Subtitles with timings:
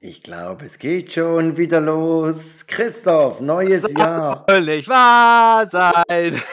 [0.00, 2.66] Ich glaube, es geht schon wieder los.
[2.66, 4.46] Christoph, neues Das Jahr.
[4.60, 6.40] nicht wahr sein.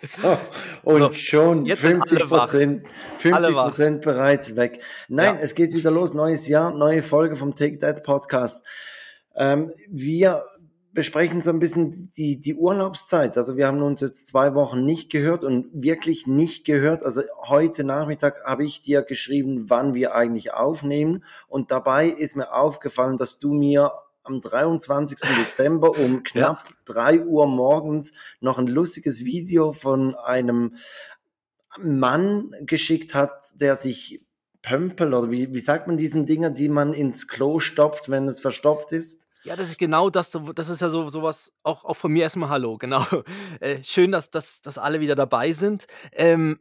[0.00, 0.38] So,
[0.82, 2.38] und So, schon jetzt sind 50 alle wach.
[2.46, 2.86] Prozent,
[3.18, 3.66] 50 Alle wach.
[3.68, 4.80] Prozent bereits weg.
[5.08, 5.40] Nein, Ja.
[5.42, 6.14] es geht wieder los.
[6.14, 8.64] Neues Jahr, neue Folge vom Take That Podcast.
[9.36, 10.42] Ähm, wir
[10.94, 13.36] besprechen so ein bisschen die, die Urlaubszeit.
[13.36, 17.04] Also wir haben uns jetzt zwei Wochen nicht gehört und wirklich nicht gehört.
[17.04, 21.24] Also heute Nachmittag habe ich dir geschrieben, wann wir eigentlich aufnehmen.
[21.48, 25.18] Und dabei ist mir aufgefallen, dass du mir am 23.
[25.48, 30.76] Dezember um knapp drei Uhr morgens noch ein lustiges Video von einem
[31.76, 34.24] Mann geschickt hat, der sich
[34.62, 38.40] Pömpel oder wie, wie sagt man diesen Dinger, die man ins Klo stopft, wenn es
[38.40, 39.23] verstopft ist?
[39.44, 40.30] Ja, das ist genau das.
[40.54, 41.52] Das ist ja so sowas.
[41.62, 43.06] Auch, auch von mir erstmal Hallo, genau.
[43.60, 45.86] Äh, schön, dass, dass, dass alle wieder dabei sind.
[46.12, 46.58] Ähm,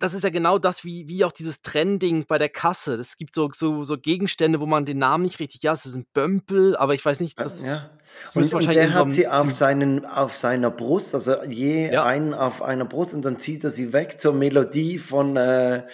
[0.00, 2.94] das ist ja genau das, wie, wie auch dieses Trending bei der Kasse.
[2.94, 5.96] Es gibt so, so, so Gegenstände, wo man den Namen nicht richtig, ja, es ist
[5.96, 7.90] ein Bömpel, aber ich weiß nicht, das, ja.
[8.22, 12.04] das Und, und der so hat sie auf, seinen, auf seiner Brust, also je Ja.
[12.04, 15.84] einen auf einer Brust und dann zieht er sie weg zur Melodie von äh,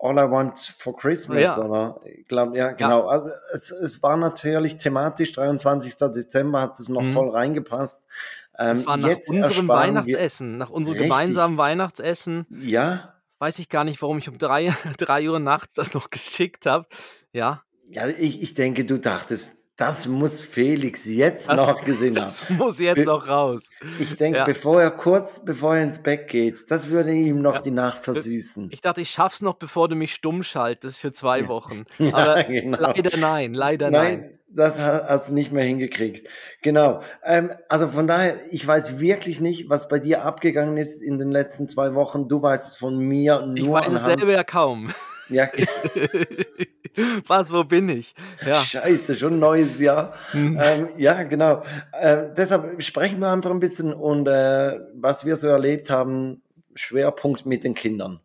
[0.00, 1.42] All I Want for Christmas.
[1.42, 1.58] Ja.
[1.58, 2.00] Oder?
[2.04, 3.06] Ich glaube, ja, genau.
[3.08, 5.94] Also es, es war natürlich thematisch, 23.
[6.12, 7.12] Dezember hat es noch Mhm.
[7.12, 8.04] voll reingepasst.
[8.52, 11.10] das Ähm, war nach unserem Weihnachtsessen, nach unserem Richtig.
[11.10, 12.46] gemeinsamen Weihnachtsessen.
[12.50, 16.66] Ja, Weiß ich gar nicht, warum ich um drei, drei Uhr nachts das noch geschickt
[16.66, 16.86] habe.
[17.32, 22.24] Ja, ja ich, ich denke, du dachtest, das muss Felix jetzt das, noch gesehen haben.
[22.24, 23.70] das muss jetzt Be- noch raus.
[23.98, 24.44] Ich denke, Ja.
[24.44, 27.60] bevor er kurz bevor er ins Bett geht, das würde ihm noch Ja.
[27.62, 28.68] die Nacht versüßen.
[28.72, 31.38] Ich dachte, ich schaff's noch, bevor du mich stumm schaltest für zwei.
[31.48, 31.84] Wochen.
[31.98, 32.78] Ja, Aber genau.
[32.92, 34.20] leider nein, leider nein.
[34.20, 36.26] Nein, das ha- hast du nicht mehr hingekriegt.
[36.62, 37.00] Genau.
[37.24, 41.30] Ähm, also von daher, ich weiß wirklich nicht, was bei dir abgegangen ist in den
[41.30, 42.26] letzten zwei Wochen.
[42.28, 44.88] Du weißt es von mir nur Ich weiß es anhand- selber ja kaum.
[45.28, 45.48] Ja,
[47.26, 48.14] Was, wo bin ich?
[48.44, 48.56] Ja.
[48.56, 50.14] scheiße, schon ein neues Jahr.
[50.32, 50.58] Hm.
[50.60, 51.62] Ähm, ja, genau.
[51.92, 56.42] Äh, deshalb sprechen wir einfach ein bisschen und äh, was wir so erlebt haben,
[56.74, 58.20] Schwerpunkt mit den Kindern.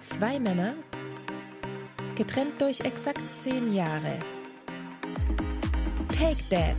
[0.00, 0.74] Zwei Männer,
[2.14, 4.18] getrennt durch exakt zehn Jahre.
[6.08, 6.76] Take Dad.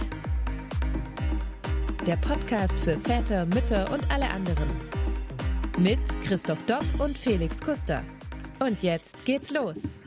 [2.05, 4.69] Der Podcast für Väter, Mütter und alle anderen.
[5.77, 8.03] Mit Christoph Dopp und Felix Kuster.
[8.59, 9.99] Und jetzt geht's los.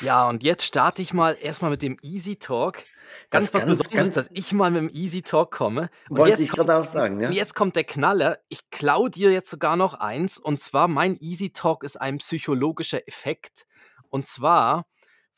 [0.00, 2.82] ja, und jetzt starte ich mal erstmal mit dem Easy Talk.
[3.30, 5.90] Ganz Das was ganz- Besonderes, ganz- dass ich mal mit dem Easy Talk komme.
[6.08, 7.28] Und Wollte jetzt ich kommt- gerade auch sagen, ja?
[7.28, 8.38] Und jetzt kommt der Knaller.
[8.48, 10.38] Ich klaue dir jetzt sogar noch eins.
[10.38, 13.66] Und zwar, mein Easy Talk ist ein psychologischer Effekt.
[14.08, 14.86] Und zwar,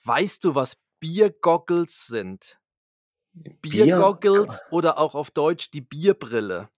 [0.05, 2.59] weißt du, was Biergoggles sind?
[3.33, 6.69] Biergoggles oder auch auf Deutsch die Bierbrille.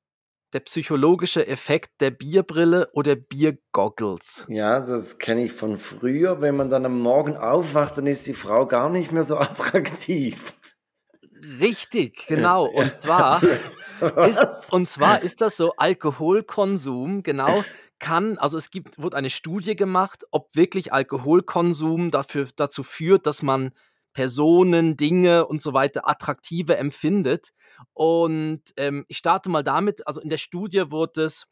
[0.55, 4.47] Der psychologische Effekt der Bierbrille oder Biergoggles.
[4.49, 6.41] Ja, das kenne ich von früher.
[6.41, 10.55] Wenn man dann am Morgen aufwacht, dann ist die Frau gar nicht mehr so attraktiv.
[11.61, 12.67] Richtig, genau.
[12.67, 13.43] Und zwar
[14.29, 17.65] ist, und zwar ist das so, Alkoholkonsum, genau,
[17.99, 23.43] kann, also es gibt, wurde eine Studie gemacht, ob wirklich Alkoholkonsum dafür, dazu führt, dass
[23.43, 23.73] man
[24.15, 27.51] Personen, Dinge und so weiter attraktiver empfindet.
[27.93, 31.47] Und ähm, ich starte mal damit, also in der Studie wurde es,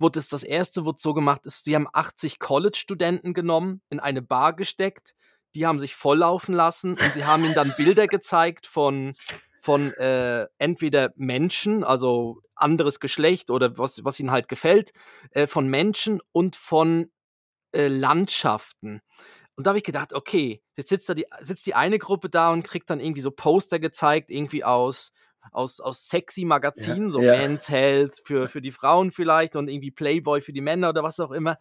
[0.00, 4.22] wurde es das erste, wurde so gemacht, ist, sie haben 80 College-Studenten genommen, in eine
[4.22, 5.14] Bar gesteckt,
[5.54, 9.14] die haben sich volllaufen lassen und sie haben ihnen dann Bilder gezeigt von,
[9.60, 14.92] von äh, entweder Menschen, also anderes Geschlecht oder was, was ihnen halt gefällt,
[15.30, 17.10] äh, von Menschen und von
[17.72, 19.02] äh, Landschaften.
[19.56, 22.52] Und da habe ich gedacht, okay, jetzt sitzt, da die, sitzt die eine Gruppe da
[22.52, 25.12] und kriegt dann irgendwie so Poster gezeigt, irgendwie aus,
[25.52, 27.32] aus, aus sexy Magazinen, Ja, so ja.
[27.36, 31.20] Men's Health für, für die Frauen vielleicht und irgendwie Playboy für die Männer oder was
[31.20, 31.58] auch immer.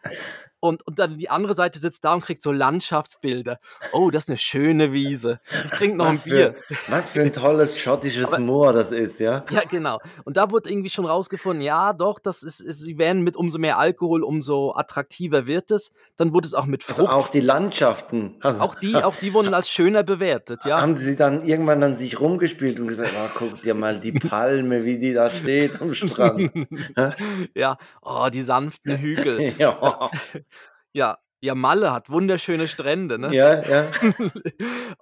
[0.60, 3.60] Und, und dann die andere Seite sitzt da und kriegt so Landschaftsbilder.
[3.94, 5.40] Oh, das ist eine schöne Wiese.
[5.66, 6.56] Ich trinke noch Was ein Bier.
[6.68, 9.46] für, was für ein tolles schottisches Aber- Moor das ist, ja?
[9.52, 10.00] Ja, genau.
[10.24, 13.60] Und da wurde irgendwie schon rausgefunden, ja, doch, das ist, ist sie werden mit umso
[13.60, 15.92] mehr Alkohol, umso attraktiver wird es.
[16.18, 17.14] Dann wurde es auch mit Also Frucht.
[17.14, 18.36] auch die Landschaften.
[18.42, 20.82] Also, auch die, auch die wurden als schöner bewertet, ja.
[20.82, 24.86] Haben sie dann irgendwann an sich rumgespielt und gesagt, oh, guck dir mal die Palme,
[24.86, 26.52] wie die da steht am Strand.
[27.56, 29.54] ja, oh, die sanften Hügel.
[29.58, 30.10] ja,
[30.94, 33.36] Ja, ja, Malle hat wunderschöne Strände, ne?
[33.36, 33.92] ja, ja.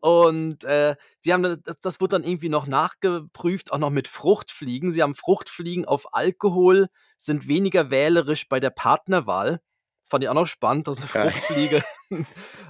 [0.01, 4.91] Und äh, sie haben das, das wurde dann irgendwie noch nachgeprüft, auch noch mit Fruchtfliegen.
[4.91, 9.61] Sie haben Fruchtfliegen auf Alkohol, sind weniger wählerisch bei der Partnerwahl.
[10.09, 11.31] Fand ich auch noch spannend, dass eine Geil.
[11.31, 11.83] Fruchtfliege.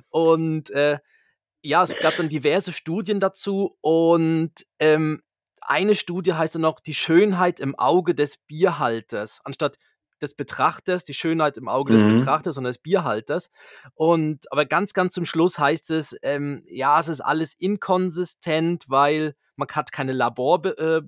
[0.10, 1.00] und äh,
[1.64, 5.20] ja, es gab dann diverse Studien dazu und ähm,
[5.68, 9.78] eine Studie heißt dann noch die Schönheit im Auge des Bierhalters, anstatt
[10.22, 12.16] des Betrachters, die Schönheit im Auge des Mhm.
[12.16, 13.50] Betrachters und des Bierhalters.
[13.94, 19.36] Und aber ganz, ganz zum Schluss heißt es, ähm, ja, es ist alles inkonsistent, weil
[19.56, 21.02] man hat keine Labor, äh,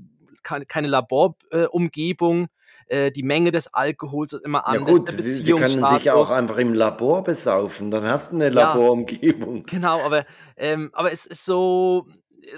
[0.44, 2.44] keine, keine Laborumgebung.
[2.44, 2.48] Äh.
[2.88, 4.98] Äh, die Menge des Alkohols ist immer Ja anders.
[4.98, 8.36] gut, der sie, sie können sich ja auch einfach im Labor besaufen, dann hast du
[8.36, 8.52] eine Ja.
[8.76, 9.64] Laborumgebung.
[9.66, 10.26] Genau, aber,
[10.56, 12.06] ähm, aber es ist so,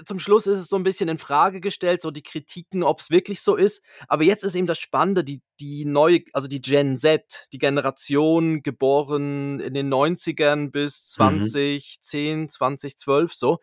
[0.04, 3.10] zum Schluss ist es so ein bisschen in Frage gestellt, so die Kritiken, ob es
[3.10, 3.82] wirklich so ist.
[4.08, 8.62] Aber jetzt ist eben das Spannende, die, die neue, also die Gen Z, die Generation
[8.62, 11.42] geboren in den 90ern bis Mhm.
[11.42, 13.58] 2010, 2012 so,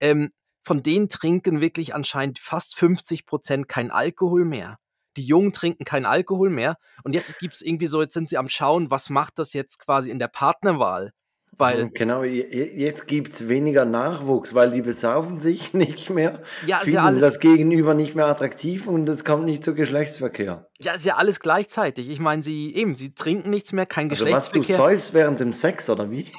[0.00, 0.30] ähm,
[0.62, 4.78] von denen trinken wirklich anscheinend fast 50 Prozent kein Alkohol mehr.
[5.16, 6.76] Die Jungen trinken keinen Alkohol mehr.
[7.02, 9.78] Und jetzt gibt es irgendwie so, jetzt sind sie am Schauen, was macht das jetzt
[9.78, 11.12] quasi in der Partnerwahl?
[11.58, 16.42] Weil, Genau, je- je- jetzt gibt es weniger Nachwuchs, weil die besaufen sich nicht mehr,
[16.66, 19.74] ja, ist ja finden alles, das Gegenüber nicht mehr attraktiv und es kommt nicht zu
[19.74, 20.68] Geschlechtsverkehr.
[20.78, 22.08] ja, ist ja alles gleichzeitig.
[22.08, 24.76] Ich meine, sie eben, sie trinken nichts mehr, kein Also was, du Geschlechtsverkehr.
[24.76, 26.32] säufst während dem Sex, oder wie?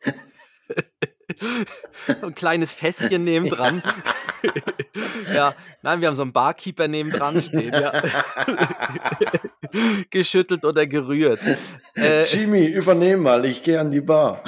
[2.22, 3.82] ein kleines Fässchen neben dran.
[5.34, 7.92] ja, nein, wir haben so einen Barkeeper neben dran stehen, ja.
[10.10, 11.40] Geschüttelt oder gerührt.
[11.96, 14.42] Äh, Jimmy, übernehm mal, ich gehe an die Bar.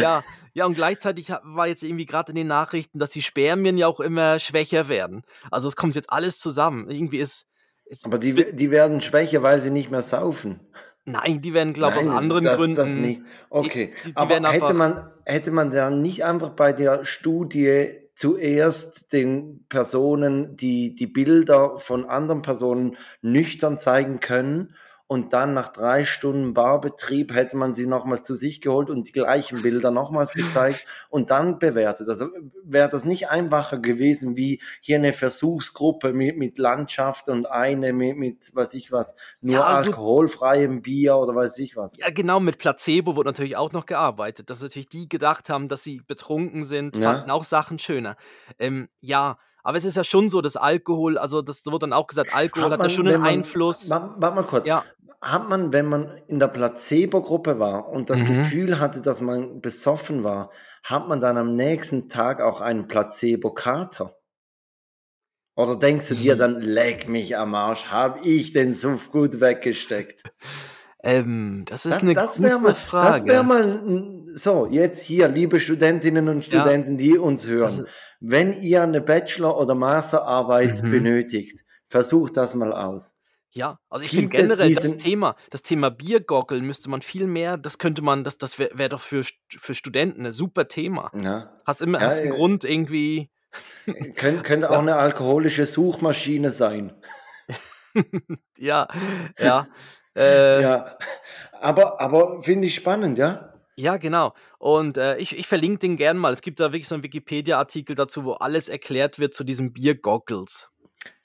[0.00, 0.22] ja,
[0.56, 4.00] ja, und gleichzeitig war jetzt irgendwie gerade in den Nachrichten, dass die Spermien ja auch
[4.00, 5.22] immer schwächer werden.
[5.50, 6.90] Also es kommt jetzt alles zusammen.
[6.90, 7.46] Irgendwie ist.
[7.84, 10.60] ist Aber die, die werden schwächer, weil sie nicht mehr saufen.
[11.06, 12.76] Nein, die werden, glaube ich, aus anderen das, Gründen.
[12.76, 13.22] Das nicht.
[13.48, 17.88] Okay, die- die aber werden hätte man, hätte man dann nicht einfach bei der Studie
[18.14, 24.74] zuerst den Personen die, die Bilder von anderen Personen nüchtern zeigen können
[25.08, 29.12] und dann nach drei Stunden Barbetrieb hätte man sie nochmals zu sich geholt und die
[29.12, 32.08] gleichen Bilder nochmals gezeigt und dann bewertet.
[32.08, 32.28] Also
[32.64, 38.16] wäre das nicht einfacher gewesen, wie hier eine Versuchsgruppe mit, mit Landschaft und eine mit,
[38.16, 41.96] mit weiß ich was, nur Ja, alkoholfreiem Bier oder weiß ich was.
[41.98, 44.50] Ja, genau, mit Placebo wurde natürlich auch noch gearbeitet.
[44.50, 47.02] Dass natürlich die gedacht haben, dass sie betrunken sind, Ja.
[47.14, 48.16] fanden auch Sachen schöner.
[48.58, 52.06] Ähm, ja, aber es ist ja schon so, dass Alkohol, also das wurde dann auch
[52.06, 53.90] gesagt, Alkohol hat, ja schon wenn einen man- Einfluss.
[53.90, 54.66] Warte warte mal kurz.
[54.66, 54.84] Ja.
[55.22, 58.26] Hat man, wenn man in der Placebo-Gruppe war und das Mhm.
[58.26, 60.50] Gefühl hatte, dass man besoffen war,
[60.84, 64.14] hat man dann am nächsten Tag auch einen Placebo-Kater?
[65.56, 70.22] Oder denkst du dir dann, leck mich am Arsch, hab ich den Suff gut weggesteckt?
[71.06, 73.18] Ähm, das ist Das, eine das gute wäre mal, Frage.
[73.18, 76.60] das wär mal, so, jetzt hier, liebe Studentinnen und Ja.
[76.60, 77.84] Studenten, die uns hören, Also-
[78.20, 80.90] wenn ihr eine Bachelor- oder Masterarbeit Mhm.
[80.90, 83.14] benötigt, versucht das mal aus.
[83.52, 87.78] Ja, also ich finde generell das Thema, das Thema Biergockeln müsste man viel mehr, das
[87.78, 91.10] könnte man, das, das wäre wär doch für, für Studenten ein super Thema.
[91.18, 91.50] Ja.
[91.64, 93.30] Hast immer Ja, hast einen äh, Grund irgendwie.
[94.16, 96.92] Kön könnte auch eine alkoholische Suchmaschine sein.
[98.58, 98.88] Ja,
[99.38, 99.66] ja.
[100.16, 100.68] Äh, ja.
[100.68, 100.98] Ja,
[101.60, 103.52] aber, aber finde ich spannend, ja?
[103.76, 104.32] genau.
[104.58, 106.32] Und äh, ich, ich verlinke den gern mal.
[106.32, 110.70] Es gibt da wirklich so einen Wikipedia-Artikel dazu, wo alles erklärt wird zu diesem Biergoggles.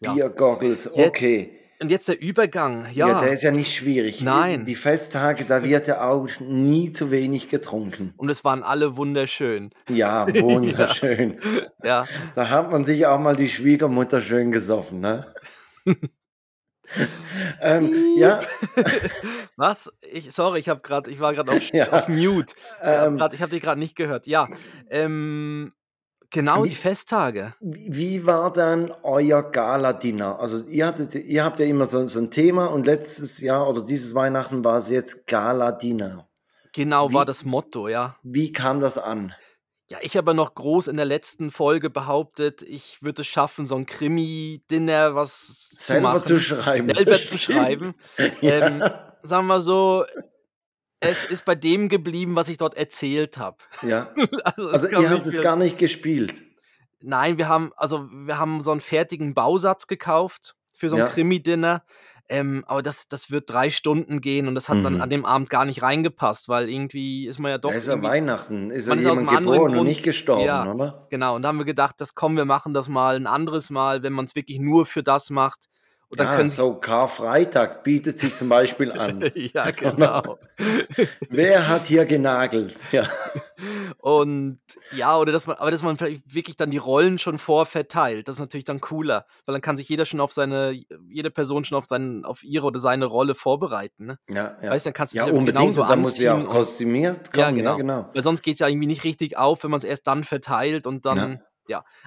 [0.01, 0.13] Ja.
[0.13, 1.57] Biergoggles, Jetzt- okay.
[1.81, 2.85] Und jetzt der Übergang.
[2.93, 3.07] Ja.
[3.07, 3.21] Ja.
[3.21, 4.21] der ist ja nicht schwierig.
[4.21, 4.65] Nein.
[4.65, 8.13] Die Festtage, da wird ja auch nie zu wenig getrunken.
[8.17, 9.71] und es waren alle wunderschön.
[9.89, 11.39] Ja, wunderschön.
[11.83, 12.05] Ja.
[12.35, 15.25] Da hat man sich auch mal die Schwiegermutter schön gesoffen, ne?
[17.61, 18.39] ähm, ja,
[19.55, 19.91] Was?
[20.11, 21.91] Ich, sorry, ich habe gerade, ich war gerade auf, Ja.
[21.91, 22.53] auf Mute.
[22.79, 24.27] Ich habe ähm, ich habe dich gerade nicht gehört.
[24.27, 24.47] Ja.
[24.89, 25.73] Ähm,
[26.29, 27.53] genau, Wie- die Festtage.
[27.59, 30.39] Wie war dann euer Gala-Dinner?
[30.39, 33.81] Also ihr, hattet, ihr habt ja immer so, so ein Thema und letztes Jahr oder
[33.83, 36.27] dieses Weihnachten war es jetzt Gala-Dinner.
[36.73, 38.15] Genau war Wie- das Motto, ja.
[38.23, 39.33] Wie kam das an?
[39.91, 43.75] Ja, ich habe noch groß in der letzten Folge behauptet, ich würde es schaffen, so
[43.75, 46.23] ein Krimi-Dinner was zu Selber machen.
[46.23, 46.93] zu schreiben.
[46.95, 47.93] Selber zu schreiben.
[48.41, 48.67] Ja.
[48.67, 48.83] Ähm,
[49.23, 50.05] sagen wir so,
[51.01, 53.57] es ist bei dem geblieben, was ich dort erzählt habe.
[53.81, 54.07] ja.
[54.45, 56.41] Also, Also ihr habt es gar nicht gespielt.
[57.01, 61.07] Nein, wir haben, also wir haben so einen fertigen Bausatz gekauft für so ein Ja.
[61.07, 61.83] Krimi-Dinner.
[62.31, 65.01] Ähm, aber das, das wird drei Stunden gehen und das hat dann Mhm.
[65.01, 67.71] an dem Abend gar nicht reingepasst, weil irgendwie ist man ja doch.
[67.71, 68.71] Da ist ja Weihnachten.
[68.71, 70.71] Ist ja ist jemand anderen geboren und nicht gestorben, Ja.
[70.71, 71.01] oder?
[71.09, 74.01] Genau, und da haben wir gedacht, das kommen, wir machen das mal ein anderes Mal,
[74.01, 75.65] wenn man es wirklich nur für das macht.
[76.11, 79.31] Und dann ah, können so Karfreitag bietet sich zum Beispiel an.
[79.33, 80.37] ja, genau.
[81.29, 82.75] Wer hat hier genagelt?
[82.91, 83.07] Ja.
[83.99, 84.59] Und
[84.93, 88.35] ja, oder dass man, aber dass man vielleicht wirklich dann die Rollen schon vorverteilt, das
[88.35, 90.73] ist natürlich dann cooler, weil dann kann sich jeder schon auf seine,
[91.07, 94.07] jede Person schon auf seinen, auf ihre oder seine Rolle vorbereiten.
[94.07, 94.19] Ne?
[94.33, 94.71] Ja, ja.
[94.71, 95.47] Weißt du, dann kannst du ja unbedingt.
[95.57, 97.41] genauso und da muss sie auch anziehen und- kostümiert kommen.
[97.41, 97.71] Ja, genau.
[97.71, 98.09] Ja, genau.
[98.13, 100.87] Weil sonst geht es ja irgendwie nicht richtig auf, wenn man es erst dann verteilt
[100.87, 101.39] und dann, ja.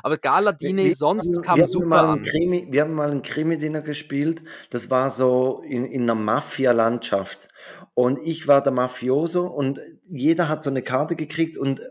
[0.02, 2.22] Aber Galadine Wir, sonst haben, kam wir super haben an.
[2.22, 4.42] Krimi, wir haben mal ein Krimi-Dinner gespielt.
[4.70, 7.48] Das war so in, in einer Mafia-Landschaft.
[7.94, 11.82] Und ich war der Mafioso und jeder hat so eine Karte gekriegt und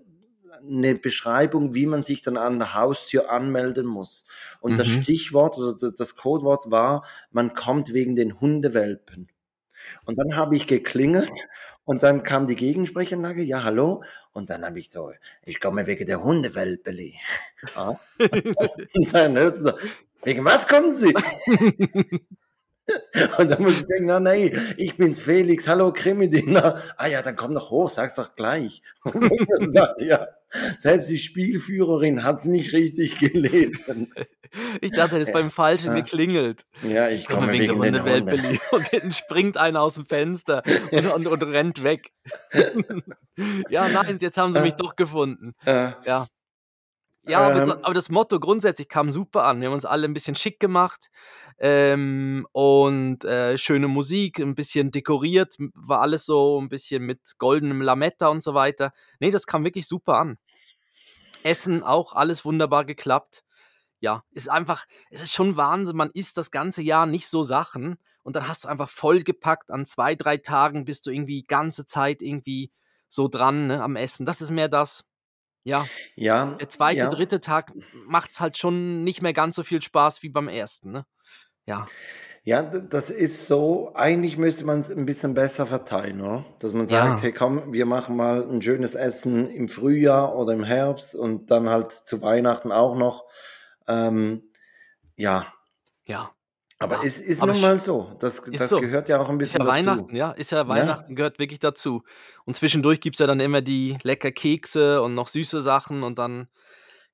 [0.66, 4.26] eine Beschreibung, wie man sich dann an der Haustür anmelden muss.
[4.60, 4.78] Und mhm.
[4.78, 9.30] das Stichwort oder das Codewort war, man kommt wegen den Hundewelpen.
[10.06, 11.48] Und dann habe ich geklingelt
[11.86, 14.04] und dann kam die Gegensprechanlage, ja, hallo.
[14.34, 15.14] Und dann habe ich so,
[15.44, 17.16] ich komme wegen der Hundewelpeli.
[17.76, 18.00] Ja.
[18.20, 19.74] und dann hörst du,
[20.24, 21.14] wegen was kommen Sie?
[23.38, 26.82] Und dann muss ich denken, na nein, ich bin's Felix, hallo Krimi-Dinner.
[26.98, 28.82] Ah ja, dann komm doch hoch, sag's doch gleich.
[29.04, 30.28] Und ich dachte, ja,
[30.78, 34.14] selbst die Spielführerin hat's nicht richtig gelesen.
[34.82, 36.02] Ich dachte, das ist beim Falschen ja.
[36.02, 36.66] geklingelt.
[36.84, 38.60] Ja, ich komme, komme wegen, wegen den Hunde.
[38.72, 40.62] Und hinten springt einer aus dem Fenster
[40.92, 42.12] und, und, und rennt weg.
[43.70, 45.54] ja, nein, jetzt haben sie mich doch gefunden.
[45.66, 46.28] Ja.
[47.26, 49.62] Ja, aber, ähm, aber das Motto grundsätzlich kam super an.
[49.62, 51.10] Wir haben uns alle ein bisschen schick gemacht.
[51.60, 57.82] Ähm, und äh, schöne Musik, ein bisschen dekoriert, war alles so ein bisschen mit goldenem
[57.82, 58.92] Lametta und so weiter.
[59.20, 60.38] Nee, das kam wirklich super an.
[61.44, 63.44] Essen auch alles wunderbar geklappt.
[64.00, 67.98] Ja, ist einfach, es ist schon Wahnsinn, man isst das ganze Jahr nicht so Sachen
[68.24, 72.22] und dann hast du einfach vollgepackt an zwei, drei Tagen bist du irgendwie ganze Zeit
[72.22, 72.72] irgendwie
[73.08, 74.26] so dran ne, am Essen.
[74.26, 75.06] Das ist mehr das,
[75.64, 75.86] ja.
[76.16, 76.56] Ja.
[76.60, 77.08] Der zweite, ja.
[77.08, 77.74] dritte Tag
[78.06, 81.06] macht es halt schon nicht mehr ganz so viel Spaß wie beim ersten, ne?
[81.66, 81.86] Ja.
[82.46, 86.46] Ja, das ist so, eigentlich müsste man es ein bisschen besser verteilen, oder?
[86.60, 87.22] Dass man sagt, Ja.
[87.22, 91.70] hey komm, wir machen mal ein schönes Essen im Frühjahr oder im Herbst und dann
[91.70, 93.24] halt zu Weihnachten auch noch.
[93.88, 94.44] Ähm,
[95.16, 95.46] ja,
[96.06, 96.32] Ja.
[96.84, 97.02] Aber Ja.
[97.06, 98.16] es ist Aber nun mal so.
[98.20, 98.80] Das, das so.
[98.80, 99.88] gehört ja auch ein Ist ja bisschen dazu.
[100.00, 100.32] Weihnachten, ja.
[100.32, 102.04] Ist ja Ja, Weihnachten, gehört wirklich dazu.
[102.46, 106.20] Und zwischendurch gibt es ja dann immer die lecker Kekse und noch süße Sachen und
[106.20, 106.48] dann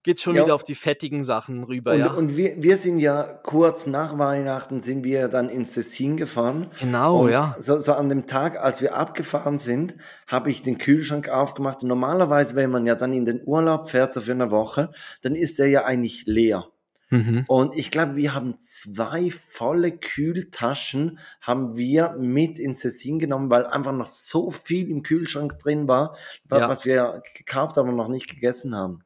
[0.03, 0.53] geht's schon wieder ja.
[0.53, 2.07] auf die fettigen Sachen rüber, Und, ja.
[2.13, 6.71] und wir, wir sind ja kurz nach Weihnachten sind wir dann ins Tessin gefahren.
[6.79, 7.55] Genau, Und ja.
[7.59, 9.95] so, so an dem Tag, als wir abgefahren sind,
[10.25, 11.83] habe ich den Kühlschrank aufgemacht.
[11.83, 15.35] Und normalerweise, wenn man ja dann in den Urlaub fährt, so für eine Woche, dann
[15.35, 16.69] ist der ja eigentlich leer.
[17.11, 17.43] Mhm.
[17.47, 23.65] Und ich glaube, wir haben zwei volle Kühltaschen haben wir mit ins Tessin genommen, weil
[23.65, 26.69] einfach noch so viel im Kühlschrank drin war, wa- Ja.
[26.69, 29.03] was wir gekauft haben und noch nicht gegessen haben.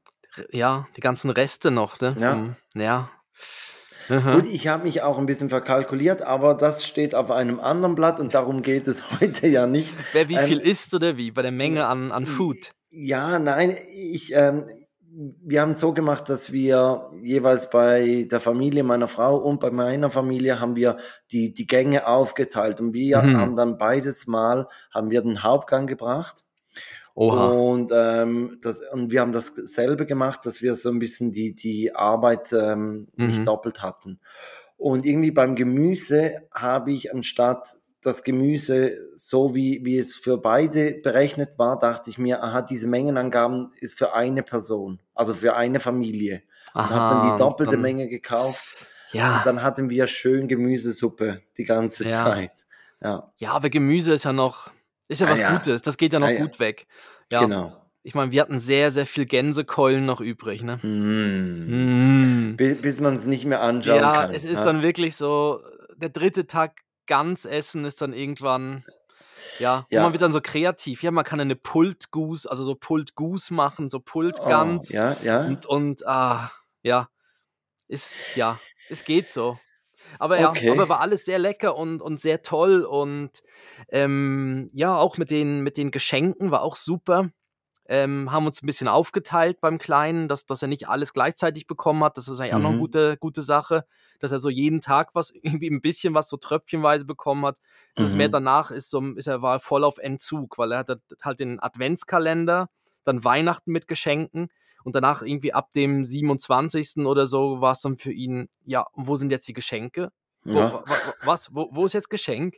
[0.52, 2.16] Ja, die ganzen Reste noch, ne?
[2.20, 2.32] Ja.
[2.32, 3.10] Vom, ja.
[4.10, 4.44] Gut, Mhm.
[4.52, 8.34] ich habe mich auch ein bisschen verkalkuliert, aber das steht auf einem anderen Blatt und
[8.34, 9.94] darum geht es heute ja nicht.
[10.12, 11.32] Wer wie Ähm, viel isst oder wie?
[11.32, 12.72] Bei der Menge an, an Food.
[12.90, 14.66] Ja, nein, ich, ähm,
[15.43, 19.70] wir haben es so gemacht, dass wir jeweils bei der Familie meiner Frau und bei
[19.72, 20.98] meiner Familie haben wir
[21.32, 23.36] die, die Gänge aufgeteilt und wir Mhm.
[23.36, 26.43] haben dann beides Mal, haben wir den Hauptgang gebracht
[27.15, 27.63] Oha.
[27.65, 31.96] und, ähm, das, und wir haben dasselbe gemacht, dass wir so ein bisschen die, die
[31.96, 33.48] Arbeit ähm, nicht Mhm.
[33.48, 34.20] doppelt hatten.
[34.77, 40.94] Und irgendwie beim Gemüse habe ich anstatt das Gemüse so wie, wie es für beide
[40.94, 45.80] berechnet war, dachte ich mir, aha, diese Mengenangaben ist für eine Person, also für eine
[45.80, 46.44] Familie.
[46.76, 48.88] Und habe dann Aha, die doppelte dann, Menge gekauft.
[49.14, 52.24] Und ja, dann hatten wir schön Gemüsesuppe die ganze ja.
[52.24, 52.66] Zeit.
[53.02, 54.72] Ja, Ja, aber Gemüse ist ja noch,
[55.08, 55.82] ist ja ah was ja, Gutes.
[55.84, 56.88] Das geht ja ah noch ja, gut weg.
[57.32, 57.42] Ja.
[57.42, 57.78] genau.
[58.06, 60.78] Ich meine, wir hatten sehr, sehr viel Gänsekeulen noch übrig, ne?
[60.84, 62.52] Mm.
[62.52, 62.58] Mm.
[62.58, 64.32] Bis, bis man es nicht mehr anschauen Ja, kann.
[64.34, 64.64] es ist Ja.
[64.64, 65.62] dann wirklich so,
[65.96, 68.86] der dritte Tag ganz essen ist dann irgendwann,
[69.58, 70.24] ja, wo man wird Ja.
[70.24, 71.04] dann so kreativ.
[71.04, 74.94] Ja, man kann eine Pulled Goose, also so Pulled Goose machen, so Pulled Oh, Gans
[74.94, 75.40] ja, ja.
[75.44, 76.52] und, und, ah,
[76.84, 77.10] ja,
[77.88, 79.60] ist, ja, es geht so.
[80.20, 80.90] Aber ja, aber Okay.
[80.90, 83.42] war alles sehr lecker und, und sehr toll und
[83.90, 87.32] ähm, ja, auch mit den, mit den Geschenken war auch super.
[87.86, 92.02] Ähm, haben uns ein bisschen aufgeteilt beim Kleinen, dass, dass er nicht alles gleichzeitig bekommen
[92.04, 92.18] hat.
[92.18, 92.82] Das ist eigentlich auch noch eine Mhm.
[92.82, 93.86] gute, gute Sache,
[94.20, 97.58] dass er so jeden Tag was, irgendwie ein bisschen was so tröpfchenweise bekommen hat.
[97.96, 98.34] Es ist mehr Mhm.
[98.34, 102.70] danach, ist, so, ist er war voll auf Entzug, weil er hat halt den Adventskalender,
[103.04, 104.48] dann Weihnachten mit Geschenken
[104.86, 107.06] und danach irgendwie ab dem 27.
[107.06, 110.10] oder so war es dann für ihn, ja, wo sind jetzt die Geschenke?
[110.46, 110.74] Wo, Ja.
[110.74, 111.50] wa, was?
[111.54, 112.58] Wo, wo ist jetzt Geschenk?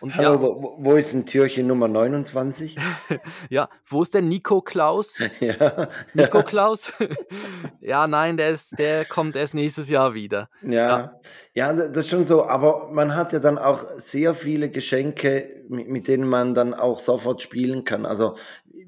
[0.00, 2.76] Und Hallo, ja, wo, wo- ist ein Türchen Nummer 29?
[3.50, 5.18] ja, wo ist der Nico Klaus?
[5.40, 6.92] ja, Nico Klaus?
[7.80, 10.48] ja, nein, der ist, der kommt erst nächstes Jahr wieder.
[10.62, 11.20] Ja, ja,
[11.54, 12.44] ja, da- das ist schon so.
[12.46, 16.98] Aber man hat ja dann auch sehr viele Geschenke, mit, mit denen man dann auch
[16.98, 18.04] sofort spielen kann.
[18.06, 18.36] Also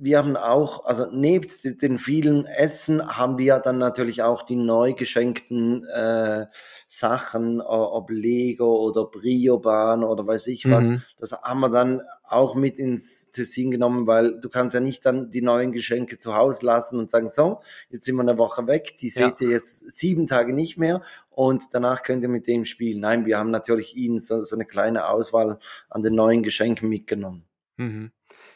[0.01, 4.95] wir haben auch, also nebst den vielen Essen haben wir dann natürlich auch die neu
[4.95, 6.47] geschenkten äh,
[6.89, 10.85] Sachen, ob Lego oder Briobahn oder weiß ich was.
[10.85, 11.03] Mhm.
[11.19, 15.31] Das haben wir dann auch mit ins Tessin genommen, weil du kannst ja nicht dann
[15.31, 17.61] die neuen Geschenke zu Hause lassen und sagen, so,
[17.91, 19.47] jetzt sind wir eine Woche weg, die seht ja.
[19.47, 23.01] ihr jetzt sieben Tage nicht mehr und danach könnt ihr mit dem spielen.
[23.01, 25.59] Nein, wir haben natürlich ihnen so, so eine kleine Auswahl
[25.91, 27.45] an den neuen Geschenken mitgenommen.
[27.77, 28.13] Mhm.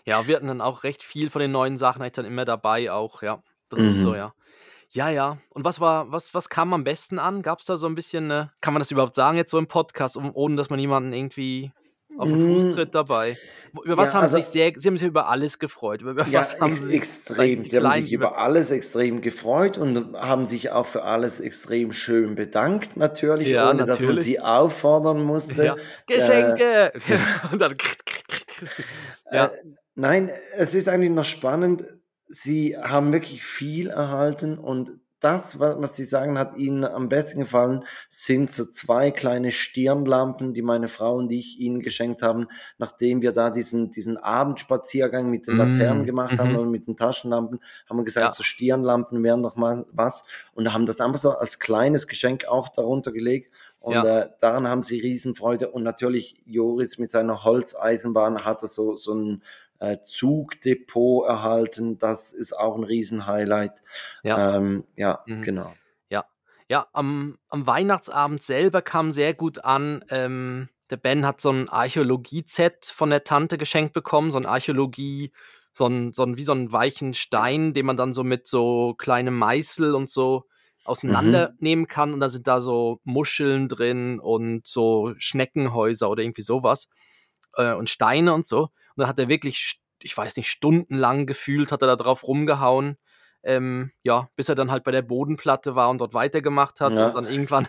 [0.08, 2.90] Ja, wir hatten dann auch recht viel von den neuen Sachen eigentlich dann immer dabei
[2.90, 3.42] auch, ja.
[3.68, 4.16] Das ist so, mhm.
[4.16, 4.34] ja.
[4.90, 5.36] Ja, ja.
[5.50, 7.42] Und was war was was kam am besten an?
[7.42, 9.66] Gab es da so ein bisschen, äh kann man das überhaupt sagen jetzt so im
[9.66, 11.72] Podcast, um ohne dass man jemanden irgendwie
[12.16, 12.72] auf den Fuß hm.
[12.72, 13.36] tritt dabei?
[13.84, 16.00] über was Ja, haben Sie also sich sehr Sie haben sich über alles gefreut.
[16.00, 17.64] Über Ja, was haben ex Sie sich extrem.
[17.64, 22.34] Sie haben sich über alles extrem gefreut und haben sich auch für alles extrem schön
[22.34, 25.66] bedankt, natürlich, Ja, ohne dass man sie auffordern musste.
[25.66, 25.74] Ja.
[25.74, 26.92] Äh, Geschenke!
[27.52, 27.76] Und dann
[29.30, 29.46] Ja.
[29.46, 29.50] Äh,
[29.98, 31.84] nein, es ist eigentlich noch spannend.
[32.28, 37.84] Sie haben wirklich viel erhalten und das, was Sie sagen, hat Ihnen am besten gefallen,
[38.08, 42.46] sind so zwei kleine Stirnlampen, die meine Frau und ich Ihnen geschenkt haben,
[42.78, 46.58] nachdem wir da diesen, diesen Abendspaziergang mit den Laternen mm, gemacht mm haben mhm.
[46.58, 47.58] und mit den Taschenlampen,
[47.90, 48.32] haben wir gesagt, ja.
[48.32, 50.24] so Stirnlampen wären doch mal was
[50.54, 54.20] und haben das einfach so als kleines Geschenk auch darunter gelegt und ja.
[54.20, 55.70] äh, daran haben sie Riesenfreude.
[55.70, 59.42] Und natürlich Joris mit seiner Holzeisenbahn hat er so, so ein
[60.02, 61.98] Zugdepot erhalten.
[61.98, 63.82] Das ist auch ein Riesenhighlight.
[64.22, 65.42] Ja, ähm, ja mhm.
[65.42, 65.74] genau.
[66.08, 66.24] Ja,
[66.68, 70.04] ja am, am Weihnachtsabend selber kam sehr gut an.
[70.10, 75.32] Ähm, der Ben hat so ein Archäologie-Set von der Tante geschenkt bekommen, so ein Archäologie-
[75.78, 78.94] so ein, so ein, wie so einen weichen Stein, den man dann so mit so
[78.98, 80.44] kleinem Meißel und so
[80.84, 81.88] auseinandernehmen mhm.
[81.88, 86.88] kann und da sind da so Muscheln drin und so Schneckenhäuser oder irgendwie sowas
[87.54, 88.68] äh, und Steine und so.
[88.98, 92.98] Dann hat er wirklich, ich weiß nicht, stundenlang gefühlt, hat er da drauf rumgehauen
[93.42, 97.06] ähm, ja, bis er dann halt bei der Bodenplatte war und dort weitergemacht hat ja.
[97.06, 97.68] und dann irgendwann,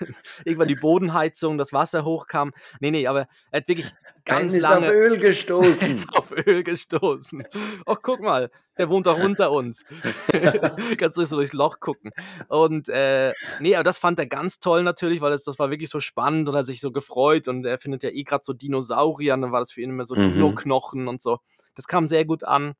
[0.44, 2.52] irgendwann die Bodenheizung, das Wasser hochkam.
[2.80, 3.92] Nee, nee, aber er hat wirklich
[4.24, 4.88] ganz ist lange.
[4.88, 5.92] auf Öl gestoßen.
[5.92, 7.44] ist auf Öl gestoßen.
[7.86, 9.84] Ach, guck mal, der wohnt doch unter uns.
[10.98, 12.10] Kannst du so durchs Loch gucken.
[12.48, 15.90] Und äh, nee, aber das fand er ganz toll natürlich, weil das, das war wirklich
[15.90, 18.52] so spannend und er hat sich so gefreut und er findet ja eh gerade so
[18.52, 20.22] Dinosaurier und dann war das für ihn immer so mhm.
[20.22, 21.38] Dino-Knochen und so.
[21.76, 22.74] Das kam sehr gut an.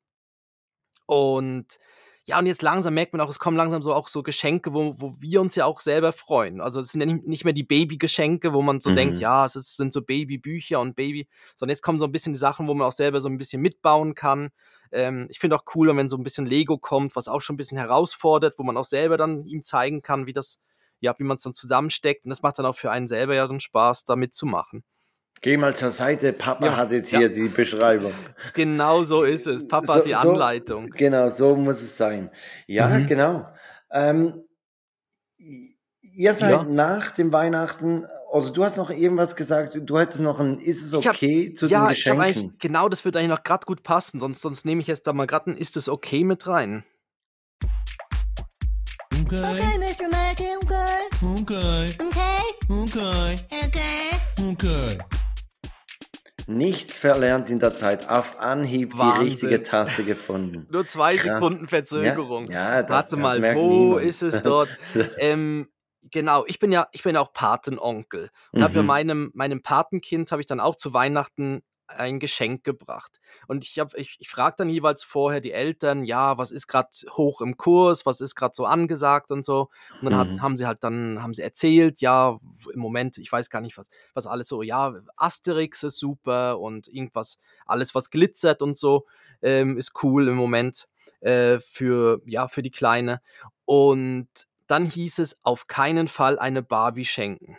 [1.05, 1.79] Und
[2.29, 4.93] ja, und jetzt langsam merkt man auch, es kommen langsam so auch so Geschenke, wo,
[5.01, 6.61] wo wir uns ja auch selber freuen.
[6.61, 8.95] Also es sind ja nicht, mehr die Babygeschenke, wo man so mhm.
[8.95, 12.33] denkt, ja, es ist, sind so Babybücher und Baby, sondern jetzt kommen so ein bisschen
[12.33, 14.51] die Sachen, wo man auch selber so ein bisschen mitbauen kann.
[14.91, 17.57] Ähm, ich finde auch cool, wenn so ein bisschen Lego kommt, was auch schon ein
[17.57, 20.59] bisschen herausfordert, wo man auch selber dann ihm zeigen kann, wie das,
[20.99, 22.25] ja, wie man es dann zusammensteckt.
[22.25, 24.83] Und das macht dann auch für einen selber ja dann Spaß, da mitzumachen.
[25.41, 27.19] Geh mal zur Seite, Papa ja, hat jetzt ja.
[27.19, 28.11] hier die Beschreibung.
[28.53, 29.65] Genau so ist es.
[29.65, 30.85] Papa so, hat die Anleitung.
[30.85, 32.29] So, genau, so muss es sein.
[32.67, 33.07] Ja, mhm.
[33.07, 33.47] genau.
[33.91, 34.43] Ähm,
[36.01, 36.63] ihr seid ja.
[36.63, 40.93] nach dem Weihnachten, oder du hast noch irgendwas gesagt, du hättest noch ein Ist es
[40.93, 42.55] okay hab, zu den Geschenken?
[42.59, 45.25] genau, das würde eigentlich noch gerade gut passen, sonst, sonst nehme ich jetzt da mal
[45.25, 46.83] gerade ein Ist es okay mit rein.
[49.21, 49.41] Okay.
[49.41, 50.09] Okay, Mr.
[50.09, 50.99] Mackey, okay.
[51.21, 51.95] Okay.
[51.99, 52.39] Okay.
[52.69, 53.35] Okay.
[53.49, 54.49] Okay.
[54.51, 55.18] Okay.
[56.49, 58.09] Nichts verlernt in der Zeit.
[58.09, 59.19] Auf Anhieb Wahnsinn.
[59.19, 60.67] die richtige Tasse gefunden.
[60.71, 61.35] Nur zwei Krass.
[61.35, 62.49] Sekunden Verzögerung.
[62.49, 64.01] Ja, ja das, Warte das mal, wo niemand.
[64.01, 64.69] ist es dort?
[65.19, 65.69] ähm,
[66.01, 68.63] genau, ich bin ja, ich bin auch Patenonkel und mhm.
[68.63, 73.19] habe ja meinem, meinem Patenkind habe ich dann auch zu Weihnachten ein Geschenk gebracht.
[73.47, 76.89] Und ich, hab, ich, ich frage dann jeweils vorher die Eltern, ja, was ist gerade
[77.11, 79.69] hoch im Kurs, was ist gerade so angesagt und so.
[80.01, 80.41] Und dann hat, mhm.
[80.41, 82.39] haben sie halt dann, haben sie erzählt, ja,
[82.73, 86.87] im Moment, ich weiß gar nicht, was, was alles so, ja, Asterix ist super und
[86.87, 89.05] irgendwas, alles, was glitzert und so,
[89.41, 90.87] ähm, ist cool im Moment
[91.21, 93.21] äh, für, ja, für die Kleine.
[93.65, 94.29] Und
[94.67, 97.57] dann hieß es, auf keinen Fall eine Barbie schenken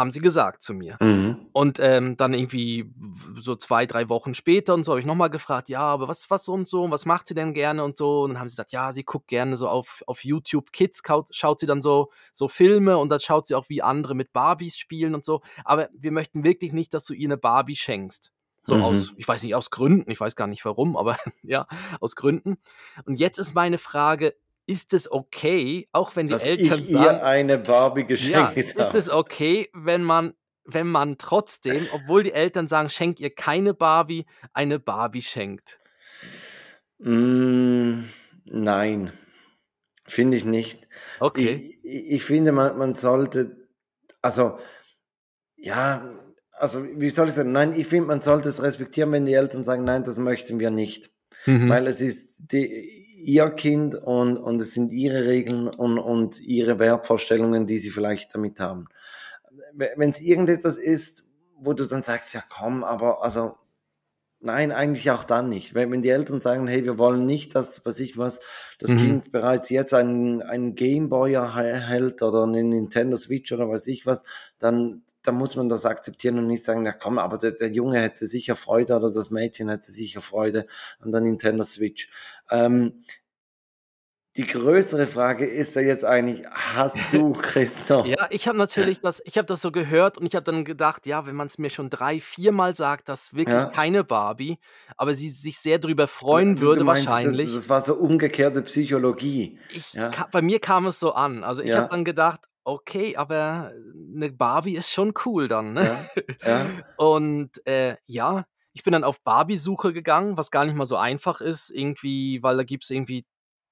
[0.00, 0.96] haben sie gesagt zu mir.
[1.00, 1.46] Mhm.
[1.52, 2.92] Und ähm, dann irgendwie
[3.34, 6.48] so zwei, drei Wochen später und so habe ich nochmal gefragt, ja, aber was, was
[6.48, 8.22] und so, was macht sie denn gerne und so.
[8.22, 11.60] Und dann haben sie gesagt, ja, sie guckt gerne so auf, auf YouTube Kids, schaut
[11.60, 15.14] sie dann so, so Filme und dann schaut sie auch, wie andere mit Barbies spielen
[15.14, 15.42] und so.
[15.64, 18.32] Aber wir möchten wirklich nicht, dass du ihr eine Barbie schenkst.
[18.64, 18.82] So mhm.
[18.82, 21.66] aus, ich weiß nicht, aus Gründen, ich weiß gar nicht warum, aber ja,
[22.00, 22.58] aus Gründen.
[23.04, 24.34] Und jetzt ist meine Frage,
[24.70, 28.50] ist es okay, auch wenn die Dass Eltern ich sagen, ihr eine Barbie geschenkt ja,
[28.54, 33.74] ist es okay, wenn man wenn man trotzdem, obwohl die Eltern sagen, schenk ihr keine
[33.74, 35.80] Barbie, eine Barbie schenkt?
[36.98, 38.04] Mm,
[38.44, 39.12] nein,
[40.06, 40.86] finde ich nicht.
[41.18, 41.80] Okay.
[41.82, 43.68] Ich, ich finde, man, man sollte,
[44.22, 44.58] also,
[45.56, 46.08] ja,
[46.52, 47.52] also, wie soll ich sagen?
[47.52, 50.70] Nein, ich finde, man sollte es respektieren, wenn die Eltern sagen, nein, das möchten wir
[50.70, 51.10] nicht.
[51.46, 51.68] Mhm.
[51.68, 56.78] Weil es ist die, ihr Kind und, und es sind ihre Regeln und, und ihre
[56.78, 58.86] Wertvorstellungen, die sie vielleicht damit haben.
[59.72, 61.24] Wenn es irgendetwas ist,
[61.56, 63.54] wo du dann sagst, ja komm, aber also
[64.42, 65.74] Nein, eigentlich auch dann nicht.
[65.74, 68.40] Wenn, wenn die Eltern sagen, hey, wir wollen nicht, dass, was ich was,
[68.78, 68.98] das mhm.
[68.98, 74.22] Kind bereits jetzt einen, einen Gameboy erhält oder eine Nintendo Switch oder was ich was,
[74.58, 78.00] dann, dann muss man das akzeptieren und nicht sagen, na komm, aber der, der Junge
[78.00, 80.66] hätte sicher Freude oder das Mädchen hätte sicher Freude
[81.00, 82.10] an der Nintendo Switch.
[82.50, 83.02] Ähm,
[84.36, 88.06] die größere Frage ist ja jetzt eigentlich, hast du, Christoph?
[88.06, 91.06] ja, ich habe natürlich das, ich habe das so gehört und ich habe dann gedacht,
[91.06, 93.64] ja, wenn man es mir schon drei, viermal sagt, dass wirklich ja.
[93.64, 94.58] keine Barbie,
[94.96, 97.46] aber sie sich sehr darüber freuen du, würde meinst, wahrscheinlich.
[97.46, 99.58] Das, das, war so umgekehrte Psychologie.
[99.70, 100.12] Ich, ja.
[100.30, 101.42] bei mir kam es so an.
[101.42, 101.78] Also ich ja.
[101.78, 103.72] habe dann gedacht, okay, aber
[104.14, 105.72] eine Barbie ist schon cool dann.
[105.72, 106.08] Ne?
[106.44, 106.66] Ja.
[106.96, 111.40] und äh, ja, ich bin dann auf Barbie-Suche gegangen, was gar nicht mal so einfach
[111.40, 113.24] ist, irgendwie, weil da gibt es irgendwie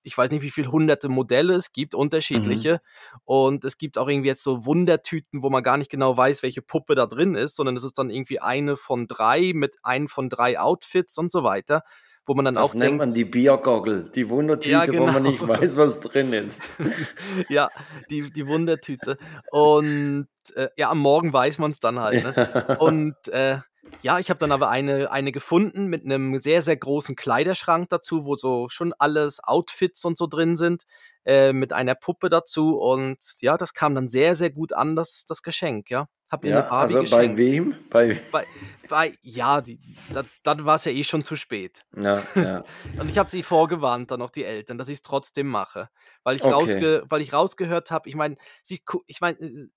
[0.09, 2.01] ich weiß nicht, wie viele hunderte Modelle es gibt, mhm.
[2.01, 2.74] unterschiedliche.
[2.74, 3.20] Mhm.
[3.24, 6.62] Und es gibt auch irgendwie jetzt so Wundertüten, wo man gar nicht genau weiß, welche
[6.62, 10.29] Puppe da drin ist, sondern es ist dann irgendwie eine von drei mit einem von
[10.29, 11.83] drei Outfits und so weiter.
[12.28, 15.06] Wo man dann das auch nennt denkt, man die Biergoggle, die Wundertüte, ja, genau.
[15.08, 15.58] wo man nicht genau.
[15.58, 16.62] weiß, was drin ist.
[17.48, 17.68] ja,
[18.10, 19.16] die, die Wundertüte.
[19.50, 22.22] Und äh, ja, am Morgen weiß man es dann halt.
[22.22, 22.76] Ne?
[22.80, 23.60] Und äh,
[24.03, 28.24] ja, ich habe dann aber eine, eine gefunden mit einem sehr, sehr großen Kleiderschrank dazu,
[28.24, 30.85] wo so schon alles Outfits und so drin sind,
[31.24, 32.77] äh, mit einer Puppe dazu.
[32.77, 36.07] Und ja, das kam dann sehr, sehr gut an, das, das Geschenk, ja.
[36.31, 37.37] Hab mir ja, eine Barbie also geschenkt.
[37.37, 37.74] bei wem?
[37.88, 38.44] Bei, bei,
[38.88, 39.81] bei ja, die,
[40.12, 41.87] da, dann war es ja eh schon zu spät.
[41.96, 42.64] Ja, ja.
[43.01, 45.88] und ich habe sie vorgewarnt, dann auch die Eltern, dass ich es trotzdem mache.
[46.24, 46.53] Weil ich, okay.
[46.53, 49.68] rausge, weil ich rausgehört habe, ich meine, sie, ich meine, äh,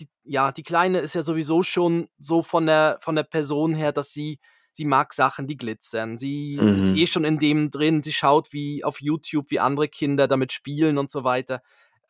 [0.00, 3.92] die, ja, die Kleine ist ja sowieso schon so von der, von der Person her,
[3.92, 4.38] dass sie,
[4.72, 6.18] sie mag Sachen, die glitzern.
[6.18, 6.76] Sie mhm.
[6.76, 8.02] ist eh schon in dem drin.
[8.02, 11.62] Sie schaut wie auf YouTube, wie andere Kinder damit spielen und so weiter.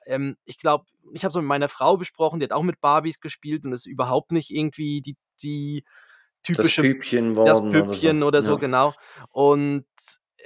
[0.06, 3.20] Ähm, ich glaube, ich habe so mit meiner Frau besprochen, die hat auch mit Barbies
[3.20, 5.84] gespielt und ist überhaupt nicht irgendwie die, die
[6.42, 6.82] typische.
[6.82, 8.58] Das Püppchen, worden das Püppchen oder so, oder so ja.
[8.58, 8.94] genau.
[9.32, 9.86] Und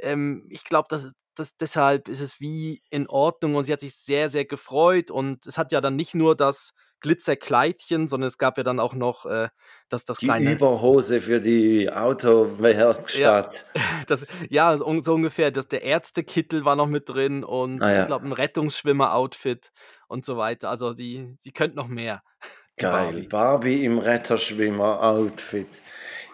[0.00, 3.94] ähm, ich glaube, das, das, deshalb ist es wie in Ordnung und sie hat sich
[3.94, 8.56] sehr, sehr gefreut und es hat ja dann nicht nur das Glitzerkleidchen, sondern es gab
[8.56, 9.48] ja dann auch noch äh,
[9.88, 10.52] das, das die kleine.
[10.52, 13.66] Überhose für die Autowerkstatt.
[13.74, 15.50] Ja, das, ja, so ungefähr.
[15.50, 18.00] Das, der Ärztekittel war noch mit drin und ah, ja.
[18.00, 19.70] ich glaube ein Rettungsschwimmer-Outfit
[20.08, 20.70] und so weiter.
[20.70, 22.22] Also die, die könnte noch mehr.
[22.78, 23.26] Geil, Barbie.
[23.28, 25.68] Barbie im Retterschwimmer-Outfit.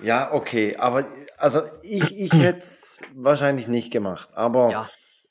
[0.00, 1.04] Ja, okay, aber
[1.38, 4.70] also ich, ich hätte es wahrscheinlich nicht gemacht, aber.
[4.70, 4.90] Ja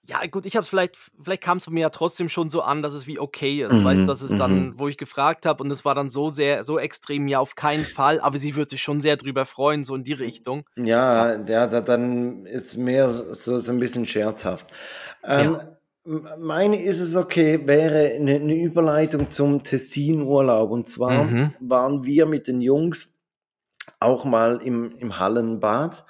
[0.10, 2.62] ja, gut, ich habe es vielleicht, vielleicht kam es von mir ja trotzdem schon so
[2.62, 3.82] an, dass es wie okay ist.
[3.82, 4.74] Mhm, weißt dass es dann, mhm.
[4.78, 7.84] wo ich gefragt habe, und es war dann so sehr, so extrem, ja, auf keinen
[7.84, 10.64] Fall, aber sie würde sich schon sehr drüber freuen, so in die Richtung.
[10.78, 14.70] Ja, ja, ja dann ist mehr so, so ein bisschen scherzhaft.
[15.24, 15.78] Ähm, ja.
[16.40, 20.72] Meine ist es okay, wäre eine, eine Überleitung zum Tessin-Urlaub.
[20.72, 21.54] Und zwar mhm.
[21.60, 23.14] waren wir mit den Jungs
[24.00, 26.06] auch mal im, im Hallenbad.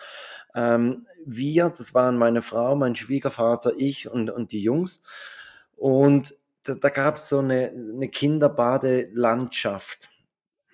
[0.54, 5.02] Ähm, wir, das waren meine Frau, mein Schwiegervater, ich und, und die Jungs.
[5.76, 10.10] Und da, da gab es so eine, eine Kinderbadelandschaft.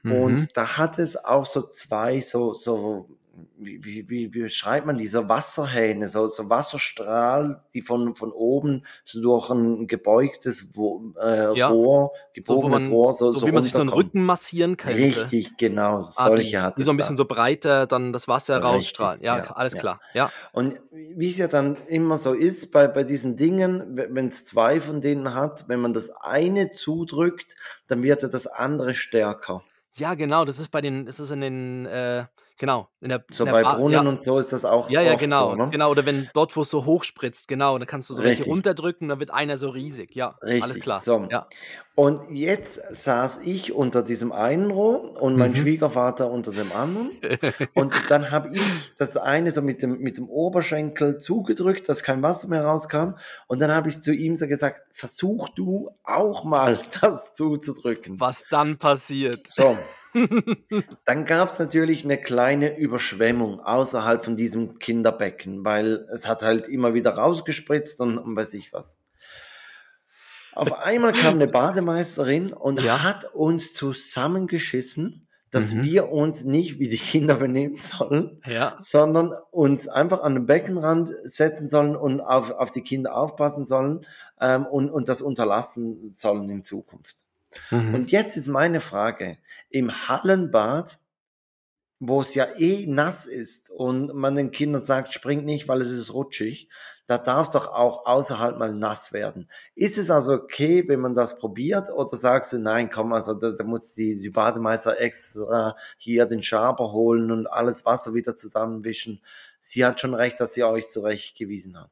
[0.03, 0.11] Mhm.
[0.11, 3.09] Und da hat es auch so zwei so, so
[3.57, 8.85] wie, wie, wie schreibt man die, so Wasserhähne, so, so Wasserstrahl, die von, von oben
[9.05, 10.71] so durch ein gebeugtes
[11.21, 11.67] äh, ja.
[11.67, 14.77] Rohr, gebogenes so, man, Rohr, so, so, so wie man sich so einen Rücken massieren
[14.77, 14.93] kann.
[14.93, 17.23] Richtig, genau, ah, solche die, hat Die so ein bisschen da.
[17.23, 19.21] so breiter dann das Wasser Richtig, rausstrahlen.
[19.21, 19.79] Ja, ja alles ja.
[19.79, 20.01] klar.
[20.13, 20.31] Ja.
[20.51, 24.79] Und wie es ja dann immer so ist bei, bei diesen Dingen, wenn es zwei
[24.79, 27.55] von denen hat, wenn man das eine zudrückt,
[27.87, 29.63] dann wird ja das andere stärker.
[29.95, 32.25] Ja, genau, das ist bei den, ist es in den, äh,
[32.59, 34.01] Genau, in der, so in der bei Bar, Brunnen ja.
[34.01, 34.89] und so ist das auch.
[34.89, 35.51] Ja, ja, genau.
[35.51, 35.69] So, ne?
[35.69, 38.39] Genau, oder wenn dort, wo es so hoch spritzt, genau, dann kannst du so Richtig.
[38.39, 40.15] welche runterdrücken, dann wird einer so riesig.
[40.15, 40.63] Ja, Richtig.
[40.63, 40.99] alles klar.
[40.99, 41.27] So.
[41.31, 41.47] Ja.
[41.95, 45.55] Und jetzt saß ich unter diesem einen Rohr und mein mhm.
[45.55, 47.11] Schwiegervater unter dem anderen.
[47.75, 48.61] und dann habe ich
[48.97, 53.13] das eine so mit dem, mit dem Oberschenkel zugedrückt, dass kein Wasser mehr rauskam.
[53.47, 58.19] Und dann habe ich zu ihm so gesagt, versuch du auch mal das zuzudrücken.
[58.19, 59.47] Was dann passiert.
[59.47, 59.77] So.
[61.05, 66.67] Dann gab es natürlich eine kleine Überschwemmung außerhalb von diesem Kinderbecken, weil es hat halt
[66.67, 68.99] immer wieder rausgespritzt und, und weiß ich was.
[70.55, 73.01] Auf einmal kam eine Bademeisterin und ja.
[73.01, 75.83] hat uns zusammengeschissen, dass mhm.
[75.83, 78.75] wir uns nicht wie die Kinder benehmen sollen, ja.
[78.79, 84.05] sondern uns einfach an den Beckenrand setzen sollen und auf, auf die Kinder aufpassen sollen
[84.39, 87.17] ähm, und, und das unterlassen sollen in Zukunft.
[87.71, 87.93] Mhm.
[87.93, 89.37] Und jetzt ist meine Frage,
[89.69, 90.97] im Hallenbad,
[91.99, 95.89] wo es ja eh nass ist und man den Kindern sagt, springt nicht, weil es
[95.89, 96.67] ist rutschig,
[97.07, 99.49] da darf es doch auch außerhalb mal nass werden.
[99.75, 103.51] Ist es also okay, wenn man das probiert oder sagst du, nein, komm, also da,
[103.51, 109.21] da muss die, die Bademeister extra hier den Schaber holen und alles Wasser wieder zusammenwischen.
[109.59, 111.91] Sie hat schon recht, dass sie euch zurechtgewiesen hat.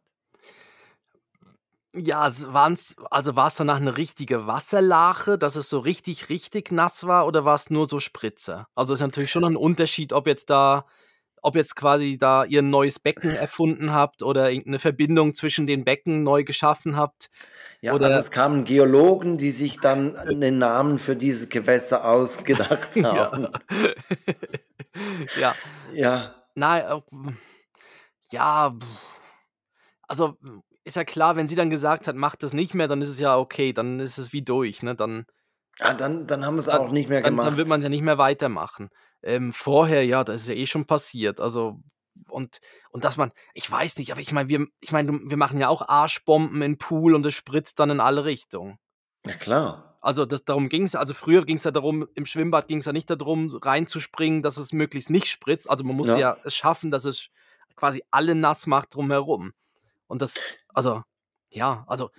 [1.95, 6.71] Ja, es waren's also war es danach eine richtige Wasserlache, dass es so richtig, richtig
[6.71, 8.67] nass war oder war es nur so Spritzer?
[8.75, 10.85] Also, ist natürlich schon ein Unterschied, ob jetzt da
[11.43, 15.83] ob jetzt quasi da ihr 'n neues Becken erfunden habt oder irgendeine Verbindung zwischen den
[15.83, 17.29] Becken neu geschaffen habt
[17.83, 23.47] Ja, also es kamen Geologen, die sich dann einen Namen für dieses Gewässer ausgedacht haben.
[25.35, 25.55] Ja.
[25.55, 25.57] Ja.
[25.93, 26.35] Ja.
[26.55, 27.01] Nein, äh,
[28.31, 28.75] ja,
[30.07, 30.37] also
[30.83, 33.19] ist ja klar, wenn sie dann gesagt hat: „Macht das nicht mehr“, dann ist es
[33.19, 34.95] ja okay, dann ist es wie durch, ne?
[34.95, 35.25] Dann
[35.79, 37.83] Ah, dann dann haben dann auch nicht mehr dann dann wird man gemacht.
[37.83, 38.89] ja nicht mehr weitermachen.
[39.23, 41.39] Ähm, vorher, ja, das ist ja eh schon passiert.
[41.39, 41.79] Also
[42.29, 42.59] und
[42.91, 45.69] und dass man ich weiß nicht, aber ich meine, wir ich meine, wir machen ja
[45.69, 48.77] auch Arschbomben in Pool und es spritzt dann in alle Richtungen.
[49.25, 49.97] Ja klar.
[50.03, 53.49] Also, das darum ging's also früher ging's ja darum im Schwimmbad ging's ja nicht darum,
[53.61, 55.69] reinzuspringen, dass es möglichst nicht spritzt.
[55.69, 56.19] Also, man musste Ja.
[56.19, 57.27] ja es schaffen, dass es
[57.75, 59.53] quasi alle nass macht drumherum.
[60.07, 61.03] Und das also,
[61.49, 62.09] ja, also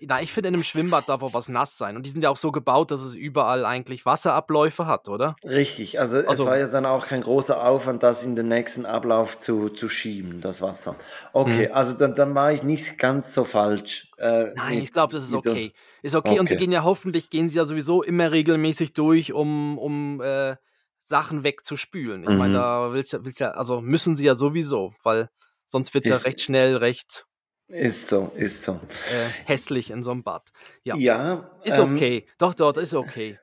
[0.00, 1.96] na, ich finde, in 'nem Schwimmbad darf auch was nass sein.
[1.96, 5.40] Und die sind ja auch so gebaut, dass es überall eigentlich Wasserabläufe hat, oder?
[5.44, 8.86] Richtig, also es Also war ja dann auch kein großer Aufwand, das in den nächsten
[8.86, 10.96] Ablauf zu zu schieben, das Wasser.
[11.34, 11.70] Okay, Mhm.
[11.70, 15.24] also dann dann war ich nicht ganz so falsch, äh, Nein, ich mit glaube, das
[15.24, 15.72] ist okay.
[16.02, 16.56] Ist okay und sie okay.
[16.56, 20.56] gehen ja hoffentlich gehen sie ja sowieso immer regelmäßig durch, um um, äh,
[20.98, 22.22] Sachen wegzuspülen.
[22.24, 22.58] Ich meine, Mhm.
[22.58, 25.28] da willst ja willst ja also müssen sie ja sowieso, weil
[25.66, 27.26] sonst wird's ja Ich recht schnell recht
[27.70, 28.78] Ist so, ist so.
[29.06, 30.50] äh, hässlich in so 'm Bad.
[30.82, 30.94] Ja.
[30.96, 32.26] Ja, Ist ähm okay.
[32.38, 33.38] Doch, doch, das ist okay.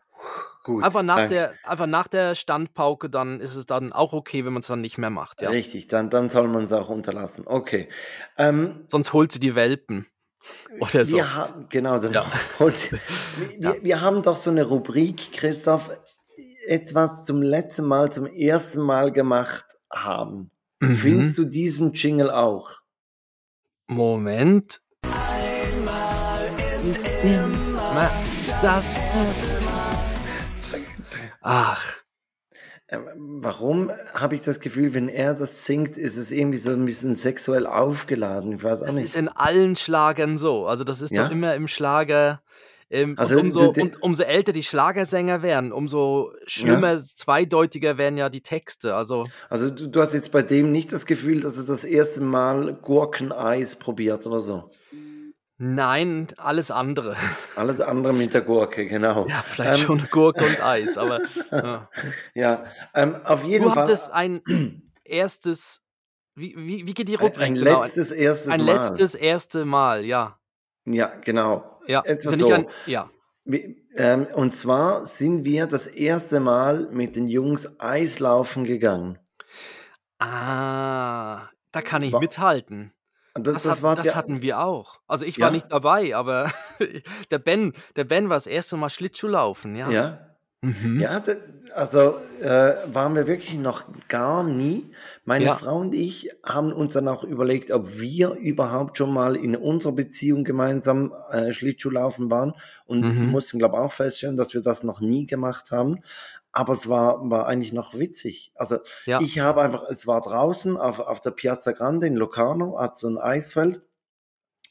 [0.63, 1.33] Gut, Einfach nach danke.
[1.33, 4.99] der einfach nach der Standpauke, dann ist es dann auch okay, wenn man's dann nicht
[4.99, 5.49] mehr macht, ja.
[5.49, 7.45] Richtig, dann dann soll man's auch unterlassen.
[7.47, 7.89] Okay.
[8.37, 10.05] Ähm Sonst holt sie die Welpen
[10.79, 11.17] oder so.
[11.17, 12.25] wir haben genau, dann Ja.
[12.59, 12.91] holt
[13.59, 13.83] wir Ja.
[13.83, 15.89] wir haben doch so 'ne Rubrik, Christoph,
[16.67, 20.51] etwas zum letzten Mal, zum ersten Mal gemacht haben.
[20.81, 20.95] Mhm.
[20.95, 22.80] Findest du diesen Jingle auch?
[23.91, 24.79] Moment.
[25.03, 26.39] Einmal
[26.77, 28.09] ist immer
[28.61, 29.49] das erste
[31.41, 31.97] Ach.
[32.87, 33.01] Ähm,
[33.41, 37.15] warum habe ich das Gefühl, wenn er das singt, ist es irgendwie so 'n bisschen
[37.15, 38.53] sexuell aufgeladen?
[38.53, 39.05] Ich weiß auch Das nicht.
[39.05, 40.67] ist in allen Schlagern so.
[40.67, 41.29] Also, das ist doch Ja?
[41.29, 42.41] immer im Schlager
[42.91, 46.43] ähm, und Also, du umso und umso älter die Schlagersänger werden, umso Ja?
[46.47, 48.95] schlimmer, zweideutiger werden ja die Texte.
[48.95, 52.21] Also Also, du du hast jetzt bei dem nicht das Gefühl, dass er das erste
[52.21, 54.69] Mal Gurkeneis probiert oder so?
[55.57, 57.15] Nein, alles andere.
[57.55, 59.27] Alles andere mit der Gurke, genau.
[59.27, 61.89] Ja, vielleicht Ähm schon Gurke und Eis, aber ja.
[62.33, 62.63] Ja,
[62.95, 64.41] ähm, auf jeden Du Fall hattest ein
[65.03, 65.81] erstes
[66.35, 67.81] wie wie wie geht die Ein Rubrik ein genau?
[67.81, 68.73] letztes erstes Ein Mal.
[68.73, 70.40] letztes erste Mal, ja.
[70.85, 71.79] Ja, genau.
[71.87, 72.91] Ja, Etwa ist ja nicht ein so.
[72.91, 73.09] ja.
[73.43, 79.19] Wi ähm, und zwar sind wir das erste Mal mit den Jungs Eislaufen gegangen.
[80.19, 82.93] Ah, da kann ich Wa mithalten.
[83.33, 84.99] das Das das hat das ihr hatten wir auch.
[85.07, 85.51] Also, ich war Ja?
[85.53, 86.51] nicht dabei, aber
[87.31, 89.89] der Ben der Ben war das erste Mal Schlittschuhlaufen, ja.
[89.89, 90.30] Ja?
[90.63, 90.99] Mhm.
[90.99, 91.37] Ja, d
[91.73, 94.91] also, äh, waren wir wirklich noch gar nie.
[95.25, 95.61] Meine Ja.
[95.61, 99.93] Frau und ich haben uns dann auch überlegt, ob wir überhaupt schon mal in unserer
[99.93, 102.53] Beziehung gemeinsam, äh, Schlittschuhlaufen waren
[102.85, 103.21] und Mhm.
[103.21, 105.99] mussten, glaube auch feststellen, dass wir das noch nie gemacht haben.
[106.51, 108.51] Aber es war war eigentlich noch witzig.
[108.55, 109.25] Also, Ja.
[109.25, 113.07] ich habe einfach es war draußen auf auf der Piazza Grande in Locarno, hat so
[113.07, 113.81] 'n Eisfeld.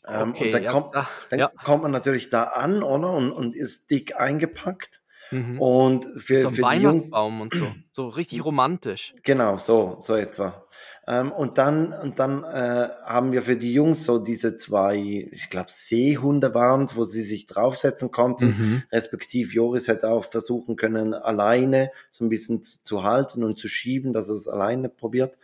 [0.09, 3.12] Ähm, und Okay, dann ja, kommt da dann kommt man natürlich da an, oder?
[3.12, 5.03] Und und ist dick eingepackt.
[5.31, 5.59] Mhm.
[5.59, 7.77] Und für so für die Jungs Weihnachtsbaum und so.
[7.90, 9.14] So richtig romantisch.
[9.25, 10.64] Genau, so so etwa.
[11.07, 15.51] Ähm, und dann und dann, äh, haben wir für die Jungs so diese 2, ich
[15.51, 18.83] glaube, Seehunde waren's, wo sie sich draufsetzen konnten, Mhm.
[18.93, 23.69] respektive Joris hätte auch versuchen können, alleine so 'n bisschen z zu halten und zu
[23.69, 25.38] schieben, dass er's alleine probiert.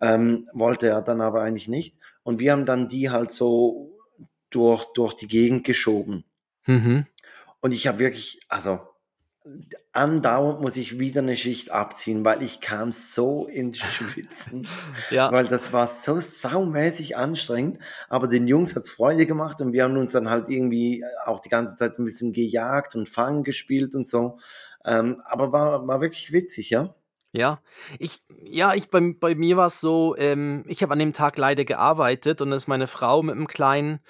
[0.00, 1.96] Ähm, wollte er dann aber eigentlich nicht.
[2.24, 3.98] Und wir haben dann die halt so
[4.50, 6.24] durch durch die Gegend geschoben.
[6.66, 7.06] Mhm.
[7.60, 8.80] Und ich habe wirklich also,
[9.92, 14.68] andauernd muss ich wieder 'ne Schicht abziehen, weil ich kam so ins Schwitzen,
[15.10, 15.32] Ja.
[15.32, 17.78] weil das war so saumäßig anstrengend.
[18.08, 21.48] Aber den Jungs hat's Freude gemacht und wir haben uns dann halt irgendwie auch die
[21.50, 24.38] ganze Zeit 'n bisschen gejagt und Fang gespielt und so.
[24.84, 26.94] Ähm, aber war war wirklich witzig, ja.
[27.34, 27.62] Ja.
[27.98, 31.64] Ich ja, ich bei bei mir war's so, ähm, ich habe an dem Tag leider
[31.64, 34.00] gearbeitet und dann ist meine Frau mit 'm Kleinen,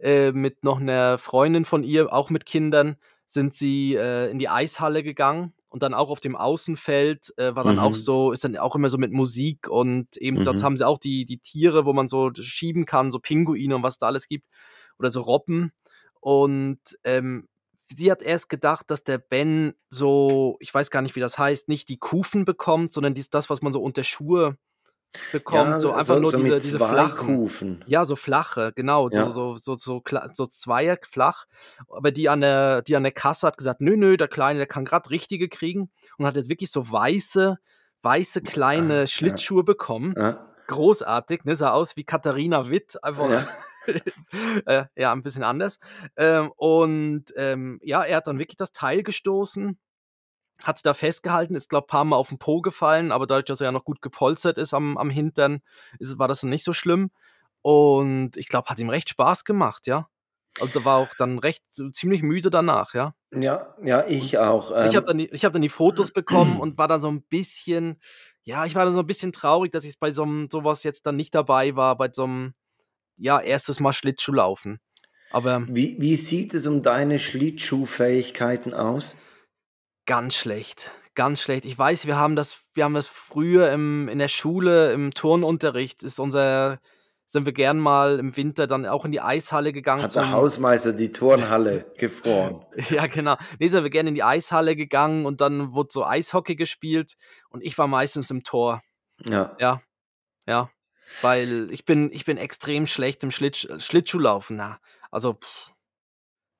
[0.00, 2.96] äh, mit noch 'ner Freundin von ihr, auch mit Kindern,
[3.32, 7.64] sind sie, äh, in die Eishalle gegangen und dann auch auf dem Außenfeld äh, war
[7.64, 7.94] dann auch Mhm.
[7.94, 10.64] so, ist dann auch immer so mit Musik und eben dort Mhm.
[10.64, 13.98] haben sie auch die, die Tiere, wo man so schieben kann, so Pinguine und was
[13.98, 14.46] da alles gibt
[14.98, 15.72] oder so Robben.
[16.20, 17.48] Und ähm,
[17.80, 21.68] sie hat erst gedacht, dass der Ben so, ich weiß gar nicht, wie das heißt,
[21.68, 24.56] nicht die Kufen bekommt, sondern dies, das, was man so unter Schuhe
[25.32, 27.36] bekommt, Ja, so einfach nur so diese, diese flachen.
[27.36, 27.84] Kufen.
[27.86, 29.30] Ja, so flache, genau, so, Ja.
[29.30, 31.44] so, so, so, so Zweier flach.
[31.88, 34.66] Aber die an, der, die an der Kasse hat gesagt, nö, nö, der Kleine, der
[34.66, 37.56] kann gerade richtige kriegen und hat jetzt wirklich so weiße,
[38.02, 39.06] weiße Ah, kleine ja.
[39.06, 40.14] Schlittschuhe bekommen.
[40.66, 41.56] Großartig, ne?
[41.56, 43.46] Sah aus wie Katharina Witt, einfach Ja.
[44.66, 45.78] äh, ja, ein bisschen anders.
[46.16, 49.78] Ähm, und ähm, ja, er hat dann wirklich das Teil gestoßen,
[50.66, 53.46] hat da festgehalten, ist, glaube ich, ein paar Mal auf den Po gefallen, aber dadurch,
[53.46, 55.60] dass er ja noch gut gepolstert ist am, am Hintern,
[55.98, 57.10] ist, war das noch nicht so schlimm.
[57.62, 60.08] Und ich glaube, hat ihm recht Spaß gemacht, ja.
[60.58, 63.14] Also da war auch dann recht so ziemlich müde danach, ja.
[63.34, 64.70] Ja, ja, ich Und auch.
[64.78, 67.08] ich habe Ähm, dann, die- ich hab dann die Fotos bekommen und war dann so
[67.10, 68.00] ein bisschen,
[68.42, 71.06] ja, ich war dann so ein bisschen traurig, dass ich bei so einem, sowas jetzt
[71.06, 72.54] dann nicht dabei war, bei so einem,
[73.18, 74.80] ja, erstes Mal Schlittschuhlaufen.
[75.30, 79.14] Aber wie, wie sieht es um deine Schlittschuhfähigkeiten aus?
[80.06, 81.64] Ganz schlecht, ganz schlecht.
[81.64, 86.02] Ich weiß, wir haben das, wir haben das früher im, in der Schule, im Turnunterricht,
[86.02, 86.80] ist unser,
[87.26, 90.92] sind wir gern mal im Winter dann auch in die Eishalle gegangen Hat der Hausmeister
[90.92, 92.64] die Turnhalle gefroren?
[92.90, 93.36] Ja, genau.
[93.58, 97.14] Nee, sind wir gerne in die Eishalle gegangen und dann wurde so Eishockey gespielt
[97.48, 98.82] und ich war meistens im Tor.
[99.28, 99.56] Ja.
[99.58, 99.80] Ja,
[100.46, 100.70] ja.
[101.20, 104.56] Weil ich bin, ich bin extrem schlecht im Schlittschuhlaufen.
[104.56, 104.78] Na,
[105.10, 105.72] also, pff,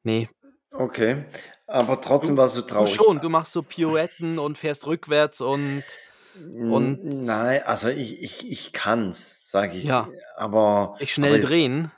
[0.03, 0.29] nee.
[0.73, 1.25] Okay.
[1.67, 2.95] Aber trotzdem Du, warst du du traurig.
[2.95, 5.83] schon, du machst so Pirouetten und fährst rückwärts und,
[6.37, 9.85] und Nein, also ich, ich, ich kann's, sage ich.
[9.85, 11.91] ja, Aber, aber schnell jetzt, drehen.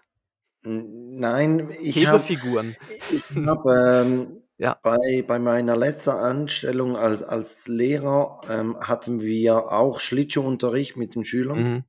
[0.62, 2.76] nein, ich habe Hebefiguren.
[3.10, 4.78] ich hab, ähm, Ja.
[4.84, 11.24] bei, bei meiner letzten Anstellung als, als Lehrer ähm, hatten wir auch Schlittschuhunterricht mit den
[11.24, 11.58] Schülern.
[11.62, 11.84] Mhm.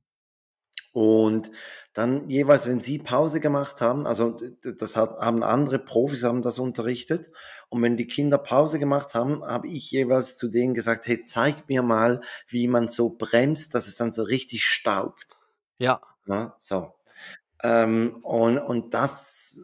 [0.92, 1.50] Und
[1.98, 6.58] dann jeweils, wenn sie Pause gemacht haben, also das hat, haben andere Profis haben das
[6.58, 7.30] unterrichtet.
[7.68, 11.68] Und wenn die Kinder Pause gemacht haben, habe ich jeweils zu denen gesagt, hey, zeig
[11.68, 15.38] mir mal, wie man so bremst, dass es dann so richtig staubt.
[15.78, 16.92] Ja, Ja, so.
[17.62, 19.62] Ähm, und, und das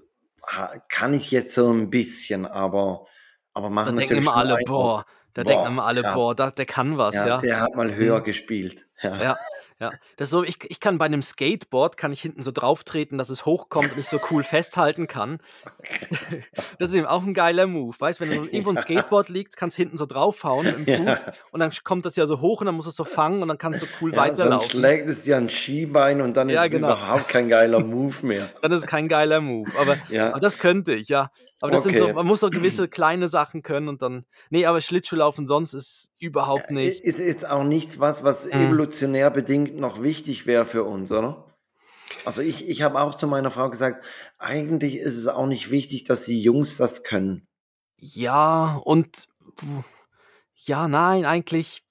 [0.89, 3.07] kann ich jetzt so ein bisschen, aber,
[3.55, 6.51] aber da machen denken natürlich immer alle, boah, da denken immer Boah, alle, boah, da,
[6.51, 7.41] der kann was, Ja, ja.
[7.41, 8.25] der hat mal höher Mhm.
[8.25, 8.89] gespielt.
[9.03, 9.23] Ja.
[9.23, 9.37] Ja,
[9.83, 9.91] ja.
[10.17, 13.19] Das ist so, ich, ich kann bei einem Skateboard, kann ich hinten so drauf treten,
[13.19, 15.39] dass es hochkommt und ich so cool festhalten kann.
[16.79, 17.95] Das ist eben auch ein geiler Move.
[17.99, 18.77] Weißt du, wenn so irgendwo ein.
[18.79, 21.33] Skateboard liegt, kannst du hinten so draufhauen im Fuß Ja.
[21.51, 23.49] und dann kommt das ja so hoch und dann musst du es so fangen und
[23.49, 24.71] dann kannst du cool Ja, dann weiterlaufen.
[24.71, 26.89] schlägt es dir ein Skibein und dann ist Ja, es genau.
[26.89, 28.49] überhaupt kein geiler Move mehr.
[28.63, 29.71] Dann ist es kein geiler Move.
[29.79, 29.97] Aber,
[30.31, 31.31] aber das könnte ich, ja.
[31.63, 32.13] Aber das sind so, okay.
[32.15, 34.27] man muss so gewisse kleine Sachen können und dann.
[34.51, 37.01] Nee, aber Schlittschuhlaufen sonst ist überhaupt I- nicht.
[37.03, 38.51] Ist jetzt auch nichts was, was Mhm.
[38.53, 41.47] evolutionär bedingt noch wichtig wäre für uns, oder?
[42.25, 44.05] Also ich, ich habe auch zu meiner Frau gesagt,
[44.39, 47.47] eigentlich ist es auch nicht wichtig, dass die Jungs das können.
[47.99, 49.29] Ja, und
[50.57, 51.83] ja, nein, eigentlich.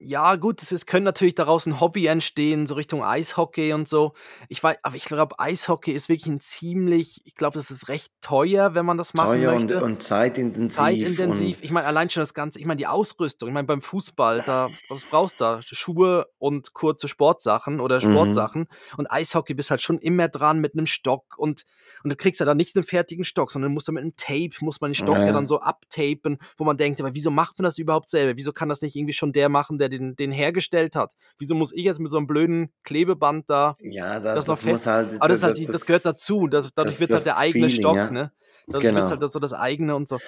[0.00, 4.12] Ja, gut, es, es können natürlich daraus ein Hobby entstehen, so Richtung Eishockey und so.
[4.48, 8.12] Ich weiß, aber ich glaube, Eishockey ist wirklich ein ziemlich, ich glaube, das ist recht
[8.20, 9.82] teuer, wenn man das machen Teuer und, möchte.
[9.82, 10.76] und zeitintensiv.
[10.76, 11.56] Zeitintensiv.
[11.56, 14.42] Und Ich meine, allein schon das Ganze, ich meine, die Ausrüstung, ich meine, beim Fußball,
[14.46, 15.60] da, was brauchst du da?
[15.62, 18.12] Schuhe und kurze Sportsachen oder mhm.
[18.12, 18.68] Sportsachen.
[18.98, 21.64] Und Eishockey bist halt schon immer dran mit einem Stock und,
[22.04, 24.50] und du kriegst ja dann nicht einen fertigen Stock, sondern musst du mit einem Tape,
[24.60, 27.58] muss man den Stock ja Ja, dann so abtapen, wo man denkt, aber wieso macht
[27.58, 28.36] man das überhaupt selber?
[28.36, 31.14] Wieso kann das nicht irgendwie schon der machen, der den, den hergestellt hat?
[31.38, 34.64] Wieso muss ich jetzt mit so einem blöden Klebeband da ja, da, das noch das
[34.64, 34.86] fest?
[34.86, 36.46] halt, Aber das, das, halt, das gehört das, dazu.
[36.48, 38.10] Das, dadurch das, wird halt der das eigene Feeling, Stock, ja.
[38.10, 38.32] ne?
[38.66, 39.26] Dadurch wird halt Genau.
[39.26, 40.18] so das eigene und so.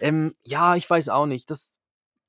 [0.00, 1.50] Ähm, ja, ich weiß auch nicht.
[1.50, 1.76] Das,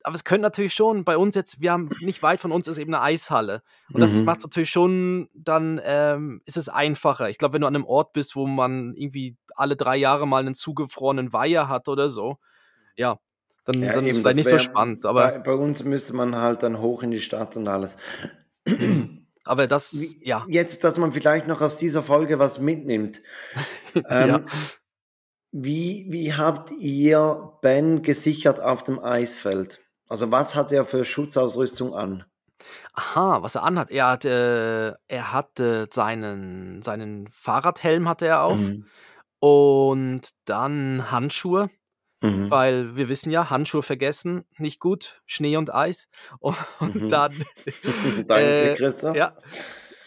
[0.04, 2.78] aber es könnte natürlich schon, bei uns jetzt, wir haben nicht weit von uns ist
[2.78, 3.62] eben eine Eishalle.
[3.94, 4.50] Und das macht es Mhm.
[4.50, 7.30] natürlich schon, dann ähm, ist es einfacher.
[7.30, 10.40] Ich glaube, wenn du an einem Ort bist, wo man irgendwie alle drei Jahre mal
[10.40, 12.38] einen zugefrorenen Weiher hat oder so,
[12.96, 13.20] ja,
[13.72, 15.06] dann, Ja, dann ist es eben, vielleicht das nicht so wäre, spannend.
[15.06, 17.98] Aber, bei, bei uns müsste man halt dann hoch in die Stadt und alles.
[19.46, 23.22] aber das, ja, Jetzt, dass man vielleicht noch aus dieser Folge was mitnimmt.
[23.96, 24.36] ja.
[24.38, 24.46] Ähm,
[25.52, 29.80] wie, wie habt ihr Ben gesichert auf dem Eisfeld?
[30.08, 32.24] Also was hat er für Schutzausrüstung an?
[32.94, 33.90] Aha, was er anhat.
[33.90, 38.86] Er hatte, er hatte seinen, seinen Fahrradhelm hatte er auf Mhm.
[39.40, 41.70] und dann Handschuhe,
[42.22, 42.50] Mhm.
[42.52, 46.08] weil wir wissen ja, Handschuhe vergessen, nicht gut, Schnee und Eis.
[46.80, 47.10] Und Mhm.
[47.10, 47.44] dann,
[48.28, 49.16] Danke, äh, Christoph.
[49.16, 49.38] ja,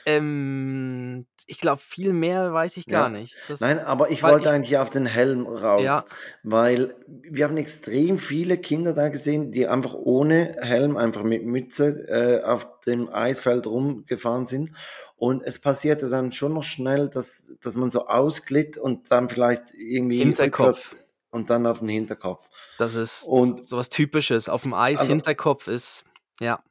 [0.05, 3.09] Ähm, ich glaube, viel mehr weiß ich gar Ja.
[3.09, 3.37] nicht.
[3.49, 6.05] Das, Nein, aber ich wollte ich, eigentlich auf den Helm raus, ja,
[6.43, 12.09] weil wir haben extrem viele Kinder da gesehen, die einfach ohne Helm, einfach mit Mütze
[12.09, 14.73] äh, auf dem Eisfeld rumgefahren sind.
[15.17, 19.73] Und es passierte dann schon noch schnell, dass, dass man so ausglitt und dann vielleicht
[19.75, 20.97] irgendwie Hinterkopf.
[21.33, 22.49] Und dann auf den Hinterkopf.
[22.79, 24.49] Das ist Und sowas Typisches.
[24.49, 26.05] Auf dem Eis, also, Hinterkopf ist,
[26.41, 26.63] ja.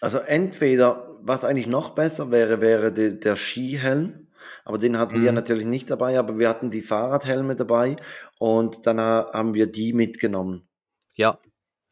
[0.00, 4.28] also entweder, was eigentlich noch besser wäre, wäre de, der Skihelm.
[4.64, 5.34] Aber den hatten wir Mhm.
[5.34, 7.96] natürlich nicht dabei, aber wir hatten die Fahrradhelme dabei
[8.38, 10.66] und dann ha- haben wir die mitgenommen.
[11.14, 11.38] Ja,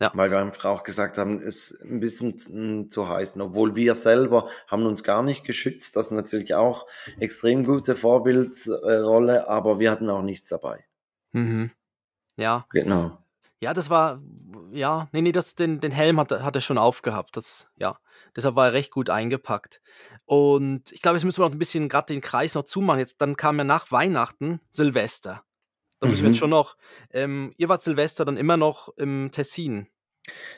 [0.00, 0.10] ja.
[0.14, 3.38] Weil wir einfach auch gesagt haben, es ist ein bisschen zu heiß.
[3.38, 5.94] Obwohl wir selber haben uns gar nicht geschützt.
[5.96, 6.86] Das ist natürlich auch
[7.20, 10.84] extrem gute Vorbildrolle, aber wir hatten auch nichts dabei.
[11.32, 11.70] Mhm.
[12.36, 12.66] Ja.
[12.70, 13.18] Genau.
[13.60, 14.20] Ja, das war,
[14.72, 17.36] ja, nee, nee, das, den, den Helm hat, er- hat er schon aufgehabt.
[17.36, 17.96] Das, ja,
[18.34, 19.80] deshalb war er recht gut eingepackt.
[20.24, 22.98] Und ich glaube, jetzt müssen wir noch ein bisschen gerade den Kreis noch zumachen.
[22.98, 25.44] Jetzt, dann kam ja nach Weihnachten Silvester.
[26.00, 26.40] Da müssen wir jetzt Mhm.
[26.40, 26.76] schon noch,
[27.12, 29.86] ähm, ihr wart Silvester dann immer noch im Tessin.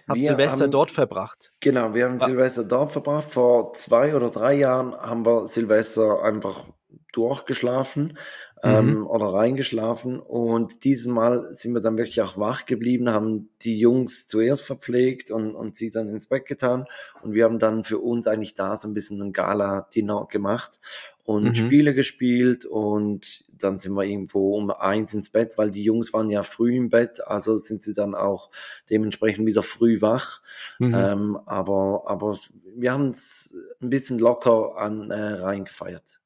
[0.09, 1.53] Habt Wir Silvester haben, dort verbracht.
[1.61, 3.29] genau, wir haben Wa- Silvester dort verbracht.
[3.31, 6.65] Vor zwei oder drei Jahren haben wir Silvester einfach
[7.13, 8.19] durchgeschlafen Mhm.
[8.65, 10.19] Ähm, oder reingeschlafen.
[10.19, 15.31] Und dieses Mal sind wir dann wirklich auch wach geblieben, haben die Jungs zuerst verpflegt
[15.31, 16.87] und, und sie dann ins Bett getan.
[17.23, 20.81] Und wir haben dann für uns eigentlich da so ein bisschen ein Gala-Dinner gemacht
[21.25, 21.55] und Mhm.
[21.55, 22.65] Spiele gespielt.
[22.65, 26.77] Und dann sind wir irgendwo um eins ins Bett, weil die Jungs waren ja früh
[26.77, 27.27] im Bett.
[27.27, 28.51] Also sind sie dann auch
[28.91, 30.43] dementsprechend wieder früh wach.
[30.79, 30.95] Mhm.
[30.95, 32.37] Ähm, aber, aber
[32.77, 36.21] wir haben es ein bisschen locker an äh, reingefeiert.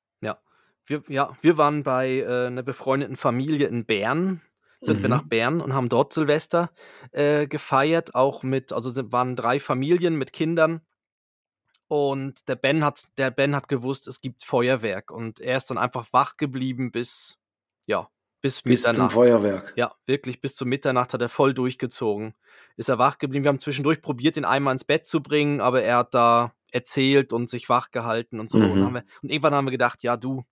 [0.88, 4.40] Wir, ja, wir waren bei äh, einer befreundeten Familie in Bern,
[4.80, 5.28] sind wir nach Mhm.
[5.28, 6.70] Bern und haben dort Silvester
[7.12, 10.80] äh, gefeiert, auch mit, also sind, waren drei Familien mit Kindern
[11.88, 15.78] und der Ben hat, der Ben hat gewusst, es gibt Feuerwerk und er ist dann
[15.78, 17.38] einfach wach geblieben bis,
[17.86, 18.08] ja,
[18.42, 19.12] bis Bis zum Mitternacht.
[19.12, 19.72] Feuerwerk.
[19.76, 22.34] Ja, wirklich, bis zur Mitternacht hat er voll durchgezogen.
[22.76, 23.44] Ist er wach geblieben.
[23.44, 27.32] Wir haben zwischendurch probiert, ihn einmal ins Bett zu bringen, aber er hat da erzählt
[27.32, 28.66] und sich wach gehalten und so.
[28.66, 28.94] Und, Mhm.
[28.94, 30.44] wir, und irgendwann haben wir gedacht, ja, du,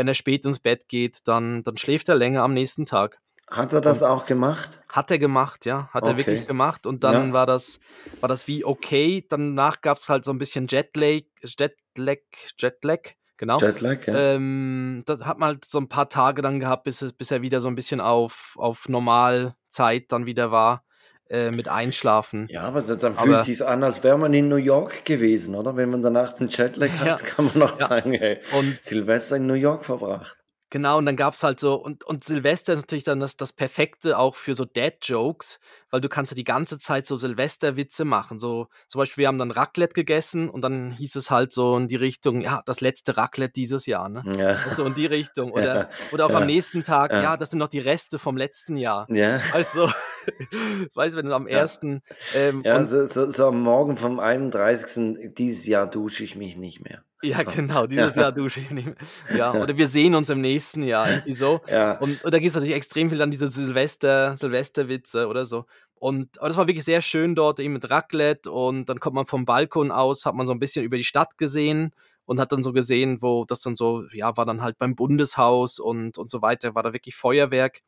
[0.00, 3.20] wenn er spät ins Bett geht, dann, dann schläft er länger am nächsten Tag.
[3.50, 4.80] Hat er das Und auch gemacht?
[4.88, 6.46] hat er gemacht, ja, hat er wirklich Okay.
[6.46, 6.86] gemacht.
[6.86, 7.32] Und dann Ja.
[7.34, 7.78] war das,
[8.20, 9.26] war das wie okay.
[9.28, 12.18] Danach gab es halt so ein bisschen Jetlag, Jetlag,
[12.58, 13.00] Jetlag,
[13.36, 13.58] genau.
[13.60, 14.14] Jetlag, ja.
[14.14, 17.60] Ähm, das hat man halt so ein paar Tage dann gehabt, bis, bis er wieder
[17.60, 20.82] so ein bisschen auf, auf Normalzeit dann wieder war
[21.30, 22.46] äh, mit Einschlafen.
[22.50, 25.54] Ja, aber da- dann fühlt Aber sich's an, als wäre man in New York gewesen,
[25.54, 25.76] oder?
[25.76, 27.86] Wenn man danach den Jetlag ja, hat, kann man noch ja.
[27.86, 30.36] sagen, hey, Und Silvester in New York verbracht.
[30.70, 33.52] Genau, und dann gab es halt so, und, und Silvester ist natürlich dann das, das
[33.52, 35.58] Perfekte auch für so Dad-Jokes,
[35.90, 38.38] weil du kannst ja die ganze Zeit so Silvesterwitze machen.
[38.38, 41.88] So, zum Beispiel, wir haben dann Raclette gegessen und dann hieß es halt so in
[41.88, 44.22] die Richtung, ja, das letzte Raclette dieses Jahr, ne?
[44.38, 45.50] Ja, So in die Richtung.
[45.50, 48.20] Oder, ja, oder auch am ja, nächsten Tag, ja, ja, das sind noch die Reste
[48.20, 49.06] vom letzten Jahr.
[49.10, 49.80] ja, Weißt du,
[50.94, 52.02] weißt du, wenn du am ersten,
[52.36, 55.34] ähm, Ja, so, so, so am Morgen vom 31.
[55.34, 57.02] dieses Jahr dusche ich mich nicht mehr.
[57.22, 58.96] Ja, genau, dieses Jahr Ja, dusche ich nicht mehr.
[59.36, 61.60] Ja, oder wir sehen uns im nächsten Jahr, irgendwie so.
[61.68, 65.66] ja, Und, und da gibt es natürlich extrem viel dann diese Silvester, Silvesterwitze oder so.
[65.94, 68.50] Und aber das war wirklich sehr schön dort, eben mit Raclette.
[68.50, 71.36] Und dann kommt man vom Balkon aus, hat man so ein bisschen über die Stadt
[71.36, 71.92] gesehen
[72.24, 75.78] und hat dann so gesehen, wo das dann so, ja, war dann halt beim Bundeshaus
[75.78, 77.80] und, und so weiter, war da wirklich Feuerwerk.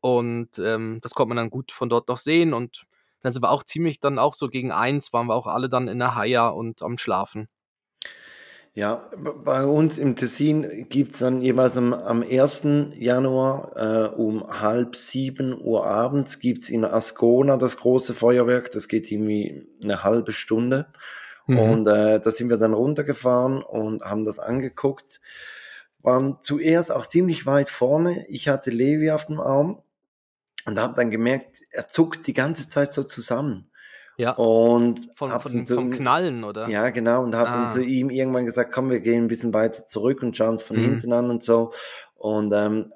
[0.00, 2.52] Und ähm, das konnte man dann gut von dort noch sehen.
[2.52, 2.84] Und
[3.22, 5.88] dann sind wir auch ziemlich dann auch so gegen eins, waren wir auch alle dann
[5.88, 7.48] in der Haia und am Schlafen.
[8.76, 9.08] Ja,
[9.42, 12.66] bei uns im Tessin gibt es dann jeweils am, am 1.
[12.98, 18.70] Januar äh, um halb sieben Uhr abends gibt es in Ascona das große Feuerwerk.
[18.70, 20.88] Das geht irgendwie eine halbe Stunde.
[21.46, 21.58] Mhm.
[21.58, 25.22] Und äh, da sind wir dann runtergefahren und haben das angeguckt.
[26.02, 28.26] Waren zuerst auch ziemlich weit vorne.
[28.28, 29.80] Ich hatte Levi auf dem Arm
[30.66, 33.70] und habe dann gemerkt, er zuckt die ganze Zeit so zusammen.
[34.16, 36.68] Ja, Und von, hab von, so, vom Knallen, oder?
[36.68, 39.52] ja, genau, und habe dann zu Ah, ihm irgendwann gesagt, komm, wir gehen ein bisschen
[39.52, 40.82] weiter zurück und schauen es von mhm.
[40.82, 41.72] hinten an und so.
[42.14, 42.92] Und ähm,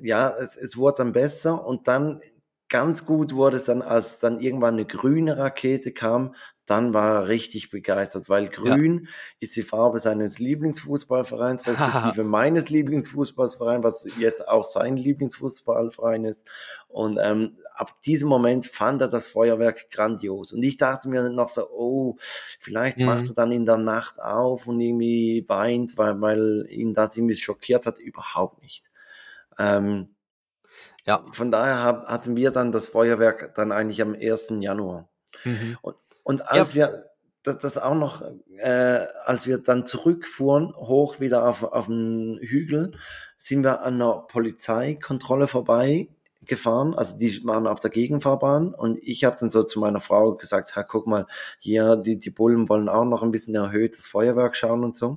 [0.00, 2.20] ja, es, es wurde dann besser und dann
[2.68, 6.34] ganz gut wurde es dann, als dann irgendwann eine grüne Rakete kam,
[6.70, 8.50] dann war er richtig begeistert, weil Ja.
[8.50, 9.08] grün
[9.40, 16.46] ist die Farbe seines Lieblingsfußballvereins, respektive meines Lieblingsfußballvereins, was jetzt auch sein Lieblingsfußballverein ist.
[16.88, 20.52] Und ähm, ab diesem Moment fand er das Feuerwerk grandios.
[20.52, 22.16] Und ich dachte mir noch so, oh,
[22.58, 23.30] vielleicht macht Mhm.
[23.30, 27.86] er dann in der Nacht auf und irgendwie weint, weil, weil ihn das irgendwie schockiert
[27.86, 27.98] hat.
[27.98, 28.90] Überhaupt nicht.
[29.58, 30.14] Ähm,
[31.06, 31.24] Ja.
[31.32, 34.60] von daher hab, hatten wir dann das Feuerwerk dann eigentlich am 1.
[34.62, 35.08] Januar.
[35.44, 35.76] Mhm.
[35.82, 35.96] Und,
[36.28, 37.04] und Ja, als wir
[37.42, 38.22] das, das auch noch,
[38.58, 42.92] äh, als wir dann zurückfuhren, hoch wieder auf, auf den Hügel,
[43.36, 46.08] sind wir an einer Polizeikontrolle vorbei
[46.44, 50.34] gefahren, also die waren auf der Gegenfahrbahn und ich habe dann so zu meiner Frau
[50.34, 51.26] gesagt, ha, guck mal,
[51.58, 55.08] hier, die, die Bullen wollen auch noch ein bisschen erhöhtes Feuerwerk schauen und so.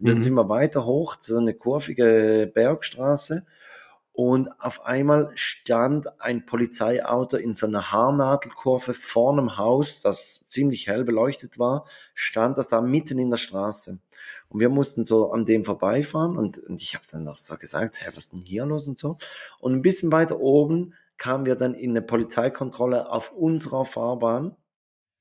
[0.00, 0.22] Und dann Mhm.
[0.22, 3.44] sind wir weiter hoch, so eine kurvige Bergstraße
[4.12, 10.88] und auf einmal stand ein Polizeiauto in so einer Haarnadelkurve vor einem Haus, das ziemlich
[10.88, 13.98] hell beleuchtet war, stand das da mitten in der Straße.
[14.48, 18.00] Und wir mussten so an dem vorbeifahren und, und ich habe dann noch so gesagt,
[18.00, 19.16] hä, was ist denn hier los und so.
[19.60, 24.56] Und ein bisschen weiter oben kamen wir dann in eine Polizeikontrolle auf unserer Fahrbahn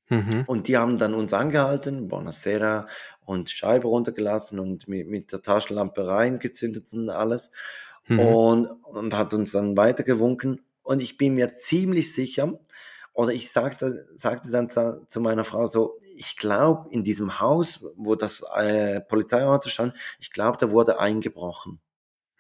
[0.10, 0.44] Mhm.
[0.48, 2.88] und die haben dann uns angehalten, Buonasera
[3.26, 7.52] und Scheibe runtergelassen und mit, mit der Taschenlampe reingezündet und alles
[8.10, 8.20] Mhm.
[8.20, 10.62] und, und hat uns dann weitergewunken.
[10.84, 12.60] Und ich bin mir ziemlich sicher,
[13.14, 17.86] oder ich sagte, sagte dann zu, zu meiner Frau so, ich glaube, in diesem Haus,
[17.95, 21.80] wo das äh, Polizeiauto stand, ich glaube, da wurde eingebrochen.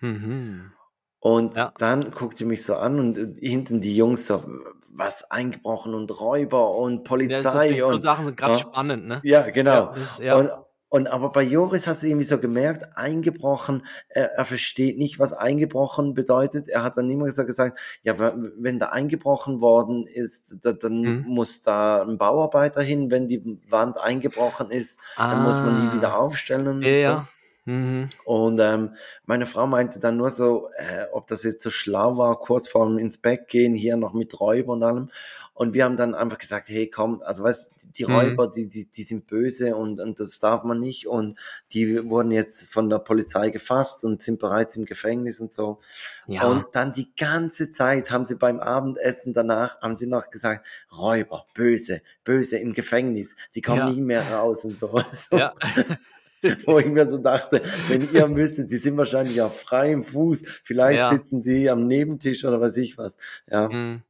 [0.01, 0.71] Mhm.
[1.19, 1.73] Und Ja.
[1.77, 4.43] dann guckt sie mich so an und hinten die Jungs so,
[4.87, 8.59] was eingebrochen und Räuber und Ja, Polizei so und Sachen sind gerade ja.
[8.59, 9.19] spannend, ne?
[9.23, 9.71] ja, genau.
[9.71, 10.37] Ja, das, ja.
[10.37, 10.51] Und,
[10.89, 15.33] und aber bei Joris hast du irgendwie so gemerkt, eingebrochen, er, er versteht nicht, was
[15.33, 16.67] eingebrochen bedeutet.
[16.67, 18.13] Er hat dann immer so gesagt, ja,
[18.57, 21.25] wenn da eingebrochen worden ist, da, dann Mhm.
[21.27, 23.11] muss da ein Bauarbeiter hin.
[23.11, 26.17] Wenn die Wand eingebrochen ist, dann muss man die wieder Ah.
[26.17, 26.97] aufstellen und Ja, so.
[26.99, 27.27] ja.
[27.69, 28.09] Mhm.
[28.25, 28.95] Und ähm,
[29.25, 32.97] meine Frau meinte dann nur so, äh, ob das jetzt so schlau war, kurz vorm
[32.97, 35.09] ins Bett gehen, hier noch mit Räuber und allem.
[35.53, 38.11] Und wir haben dann einfach gesagt, hey, komm, also weißt, die Mhm.
[38.15, 41.05] Räuber, die, die, die sind böse und, und das darf man nicht.
[41.07, 41.37] Und
[41.71, 45.79] die wurden jetzt von der Polizei gefasst und sind bereits im Gefängnis und so.
[46.27, 46.43] Ja.
[46.47, 50.65] Und dann die ganze Zeit haben sie beim Abendessen danach, haben sie noch gesagt,
[50.97, 53.89] Räuber, böse, böse im Gefängnis, die kommen Ja.
[53.89, 55.03] nie mehr raus und so.
[55.11, 55.53] so ja.
[56.65, 60.99] wo ich mir so dachte, wenn ihr müsstet, die sind wahrscheinlich auf freiem Fuß, vielleicht
[60.99, 61.09] Ja.
[61.09, 63.17] sitzen sie am Nebentisch oder weiß ich was.
[63.49, 64.03] Ja, Mhm.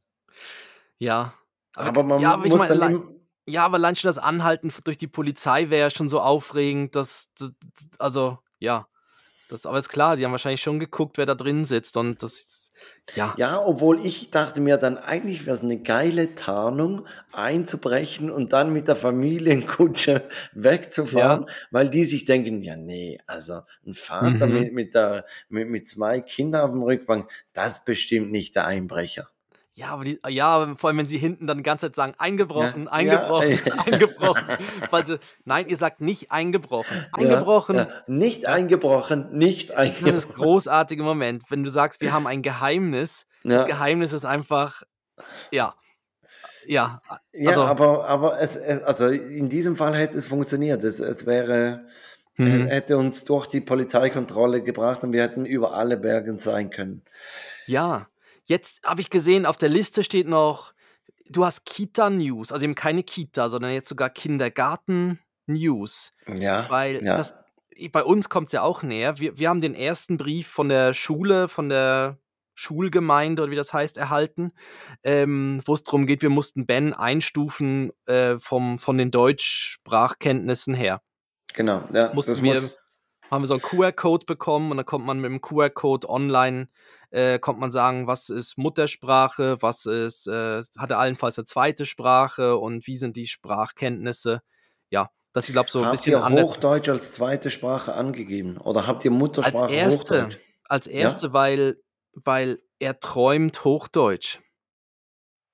[0.97, 1.33] Ja.
[1.75, 3.15] aber man ja, aber muss meine, dann
[3.47, 7.29] Ja, aber allein schon das Anhalten durch die Polizei wäre ja schon so aufregend, dass,
[7.37, 7.51] das,
[7.97, 8.87] also, ja.
[9.49, 12.58] Das, aber ist klar, die haben wahrscheinlich schon geguckt, wer da drin sitzt und das,
[13.15, 13.33] ja.
[13.37, 18.71] ja, obwohl ich dachte mir dann, eigentlich wäre es eine geile Tarnung, einzubrechen und dann
[18.73, 24.53] mit der Familienkutsche wegzufahren, weil die sich denken, ja, nee, also ein Vater Mhm.
[24.53, 28.65] mit, mit, der, mit, mit zwei Kindern auf dem Rückbank, das ist bestimmt nicht der
[28.65, 29.29] Einbrecher.
[29.79, 32.83] Ja, aber die, ja, vor allem, wenn sie hinten dann die ganze Zeit sagen, eingebrochen,
[32.85, 33.73] Ja, eingebrochen, ja.
[33.85, 34.43] eingebrochen.
[34.91, 37.05] Weil sie, nein, ihr sagt nicht eingebrochen.
[37.13, 38.03] Eingebrochen, Ja, ja.
[38.07, 40.15] Nicht eingebrochen, nicht das eingebrochen.
[40.17, 41.43] ist großartiger Moment.
[41.49, 43.63] Wenn du sagst, wir haben ein Geheimnis, das Ja.
[43.63, 44.83] Geheimnis ist einfach,
[45.51, 45.73] ja,
[46.67, 47.01] ja,
[47.31, 50.83] Ja, also, aber, aber es, es, also in diesem Fall hätte es funktioniert.
[50.83, 51.85] Es, es wäre,
[52.35, 52.67] mhm.
[52.67, 57.01] hätte uns durch die Polizeikontrolle gebracht und wir hätten über alle Bergen sein können.
[57.65, 58.07] ja.
[58.49, 60.73] Jetzt habe ich gesehen, auf der Liste steht noch,
[61.29, 66.13] du hast Kita-News, also eben keine Kita, sondern jetzt sogar Kindergarten-News.
[66.39, 67.15] Ja, Weil ja.
[67.15, 67.35] das,
[67.91, 69.19] bei uns kommt es ja auch näher.
[69.19, 72.17] Wir, wir haben den ersten Brief von der Schule, von der
[72.55, 74.51] Schulgemeinde oder wie das heißt, erhalten,
[75.03, 81.01] ähm, wo es darum geht, wir mussten Ben einstufen äh, vom, von den Deutschsprachkenntnissen her.
[81.53, 81.83] genau.
[81.93, 82.88] Ja, mussten das wir- muss,
[83.31, 86.67] Haben wir so einen QR-Code bekommen und dann kommt man mit dem QR-Code online,
[87.11, 91.85] äh, kommt man sagen, was ist Muttersprache, was ist, äh, hat er allenfalls eine zweite
[91.85, 94.41] Sprache und wie sind die Sprachkenntnisse.
[94.89, 97.93] Ja, das ich glaube so ein habt bisschen ihr an der- Hochdeutsch als zweite Sprache
[97.93, 98.57] angegeben?
[98.57, 100.37] Oder habt ihr Muttersprache Als erste, Hochdeutsch?
[100.63, 101.77] als erste, weil,
[102.13, 104.39] weil er träumt Hochdeutsch.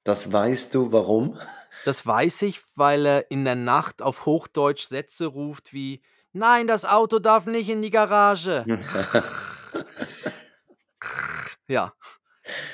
[0.05, 1.39] Das weißt du, warum?
[1.83, 6.01] Das weiß ich, weil er in der Nacht auf Hochdeutsch Sätze ruft wie
[6.37, 8.65] Nein, das Auto darf nicht in die Garage.
[11.67, 11.93] Ja.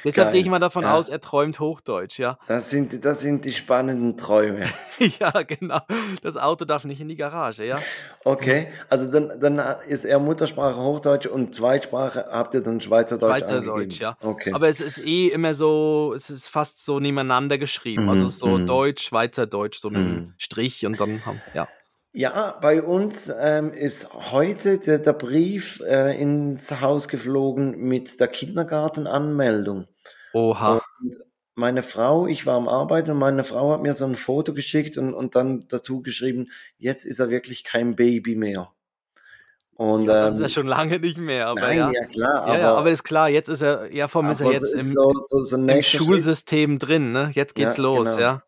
[0.03, 0.93] Deshalb Geil, gehe ich mal davon ja.
[0.95, 2.37] aus, er träumt Hochdeutsch, ja.
[2.49, 4.65] Das sind, das sind die spannenden Träume.
[4.99, 5.79] ja, genau.
[6.21, 7.79] Das Auto darf nicht in die Garage, ja.
[8.25, 14.01] Okay, also dann, dann ist er Muttersprache Hochdeutsch und Zweitsprache habt ihr dann Schweizerdeutsch Schweizerdeutsch,
[14.01, 14.17] angegeben.
[14.21, 14.29] ja.
[14.29, 14.51] Okay.
[14.53, 18.09] Aber es ist eh immer so, es ist fast so nebeneinander geschrieben.
[18.09, 18.65] Also Mhm, ist so mhm.
[18.65, 20.33] Deutsch, Schweizerdeutsch, so mit einem Mhm.
[20.37, 21.69] Strich und dann haben, ja.
[22.13, 28.27] Ja, bei uns ähm, ist heute der, der Brief äh, ins Haus geflogen mit der
[28.27, 29.87] Kindergartenanmeldung.
[30.33, 30.81] Oha.
[31.01, 31.17] Und
[31.55, 34.97] meine Frau, ich war am Arbeiten und meine Frau hat mir so ein Foto geschickt
[34.97, 38.71] und, und dann dazu geschrieben, jetzt ist er wirklich kein Baby mehr.
[39.75, 41.91] Und Ja, das ist ähm, ja schon lange nicht mehr, aber nein, ja.
[41.91, 44.51] ja, klar, aber, ja, aber ist klar, jetzt ist er, ja, vor allem ist er
[44.51, 46.07] jetzt ist im, so, so, so im nächster Schritt.
[46.07, 47.31] Schulsystem drin, ne?
[47.33, 48.19] Jetzt geht's Ja, los, genau.
[48.19, 48.43] ja.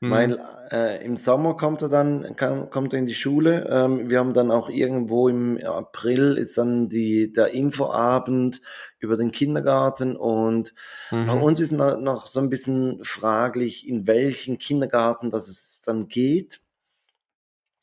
[0.00, 0.36] Mhm.
[0.70, 3.68] Äh, im Sommer kommt er dann kam, kommt er in die Schule.
[3.70, 8.60] Ähm, wir haben dann auch irgendwo im April ist dann die, der Infoabend
[8.98, 10.74] über den Kindergarten und
[11.10, 11.26] mhm.
[11.26, 16.08] bei uns ist noch, noch so ein bisschen fraglich, in welchen Kindergarten das es dann
[16.08, 16.60] geht.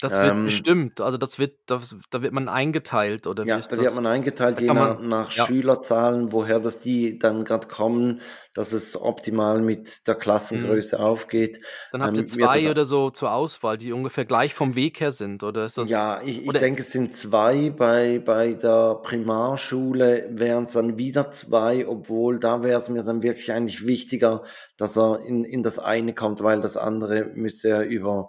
[0.03, 3.77] Das wird ähm, bestimmt, also das wird, das, da wird man eingeteilt, oder Ja, da
[3.77, 5.45] wird man eingeteilt, je nach, man, nach ja.
[5.45, 8.19] Schülerzahlen, woher das die dann gerade kommen,
[8.53, 11.03] dass es optimal mit der Klassengröße mhm.
[11.03, 11.61] aufgeht.
[11.91, 15.13] Dann habt ihr ähm, zwei oder so zur Auswahl, die ungefähr gleich vom Weg her
[15.13, 15.89] sind, oder ist das?
[15.89, 17.69] Ja, ich, ich denke, es sind zwei.
[17.69, 23.23] Bei, bei der Primarschule wären es dann wieder zwei, obwohl da wäre es mir dann
[23.23, 24.43] wirklich eigentlich wichtiger,
[24.77, 28.27] dass er in, in das eine kommt, weil das andere müsste ja über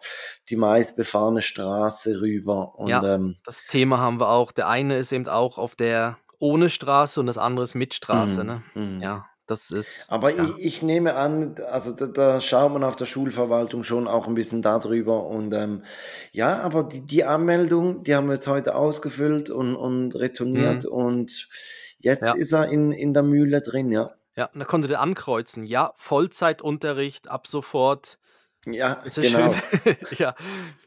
[0.48, 2.78] die meist befahrene Straße rüber.
[2.78, 4.52] Und, ja, ähm, das Thema haben wir auch.
[4.52, 8.44] Der eine ist eben auch auf der ohne Straße und das andere ist mit Straße.
[8.44, 8.62] Mm, ne?
[8.74, 9.02] Mm.
[9.02, 10.10] Ja, das ist.
[10.10, 10.44] Aber ja.
[10.44, 14.34] ich, ich, nehme an, also da, da, schaut man auf der Schulverwaltung schon auch ein
[14.34, 15.26] bisschen darüber.
[15.26, 15.82] Und ähm,
[16.32, 20.84] ja, aber die, die Anmeldung, die haben wir jetzt heute ausgefüllt und, und retourniert.
[20.84, 20.92] Mm.
[20.92, 21.48] Und
[21.98, 22.34] jetzt ja.
[22.34, 24.12] ist er in, in der Mühle drin, ja.
[24.36, 25.64] Ja, und da konnte der ankreuzen.
[25.64, 28.18] Ja, Vollzeitunterricht ab sofort.
[28.66, 29.52] Ja, ist das genau.
[29.52, 29.96] schön?
[30.18, 30.34] ja,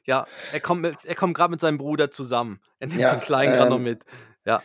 [0.05, 0.25] ja.
[0.51, 2.59] Er kommt, mit, er kommt gerade mit seinem Bruder zusammen.
[2.79, 4.03] Er nimmt ja, den Kleinen ähm, gerade noch mit.
[4.45, 4.61] Ja.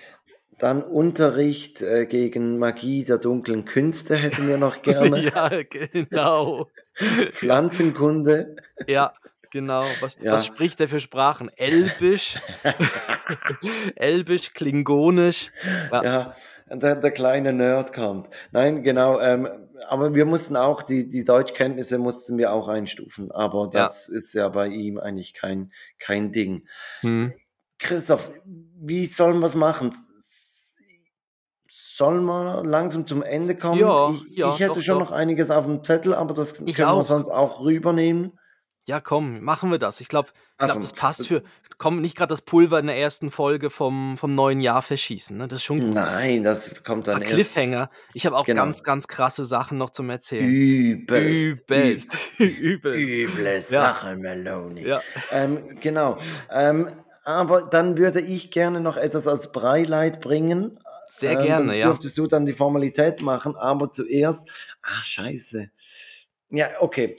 [0.58, 5.20] Dann Unterricht äh, gegen Magie der dunklen Künste hätten wir noch gerne.
[5.34, 6.70] ja, genau.
[7.30, 8.56] Pflanzenkunde.
[8.86, 9.12] Ja,
[9.50, 9.84] genau.
[10.00, 10.32] Was, ja.
[10.32, 11.50] was spricht er für Sprachen?
[11.56, 12.38] Elbisch,
[13.96, 15.50] Elbisch, Klingonisch.
[15.90, 16.34] Ja, ja
[16.70, 18.28] der, der, kleine Nerd kommt.
[18.50, 19.20] Nein, genau.
[19.20, 19.48] Ähm,
[19.88, 23.30] aber wir mussten auch, die, die Deutschkenntnisse mussten wir auch einstufen.
[23.30, 24.16] Aber das ja.
[24.16, 26.66] ist ja bei ihm eigentlich kein, kein Ding.
[27.00, 27.32] Hm.
[27.78, 29.94] Christoph, wie sollen wir es machen?
[31.68, 33.78] Sollen wir langsam zum Ende kommen?
[33.78, 35.10] Ja, ich, ja, ich hätte doch, schon doch.
[35.10, 36.98] noch einiges auf dem Zettel, aber das ich können auch.
[36.98, 38.38] wir sonst auch rübernehmen.
[38.84, 40.00] Ja, komm, machen wir das.
[40.00, 41.42] Ich glaube, glaub, also, das passt für.
[41.78, 45.36] Komm, nicht gerade das Pulver in der ersten Folge vom, vom neuen Jahr verschießen.
[45.36, 45.48] Ne?
[45.48, 45.94] Das ist schon gut.
[45.94, 47.34] Nein, das kommt dann erst.
[47.34, 47.90] Cliffhanger.
[48.14, 48.62] Ich habe auch genau.
[48.62, 50.48] ganz, ganz krasse Sachen noch zum Erzählen.
[50.48, 51.62] Übelst.
[51.62, 52.16] Übelst.
[52.38, 53.34] Übelst.
[53.34, 54.16] Üble Sache, ja.
[54.16, 54.86] Meloni.
[54.86, 55.02] Ja.
[55.32, 56.18] Ähm, genau.
[56.50, 56.88] Ähm,
[57.24, 60.78] aber dann würde ich gerne noch etwas als Breileit bringen.
[61.08, 61.86] Sehr ähm, gerne, ja.
[61.86, 64.48] Dürftest du dann die Formalität machen, aber zuerst.
[64.82, 65.70] Ah, scheiße.
[66.52, 67.16] Ja, okay.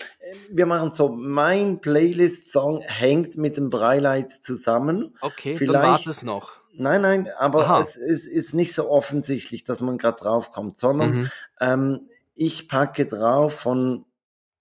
[0.49, 5.15] Wir machen so, mein Playlist-Song hängt mit dem Breileit zusammen.
[5.21, 6.53] Okay, Vielleicht, dann es noch.
[6.75, 7.81] Nein, nein, aber Aha.
[7.81, 11.31] es ist, ist, nicht so offensichtlich, dass man gerade draufkommt, sondern mhm.
[11.59, 14.05] ähm, ich packe drauf von,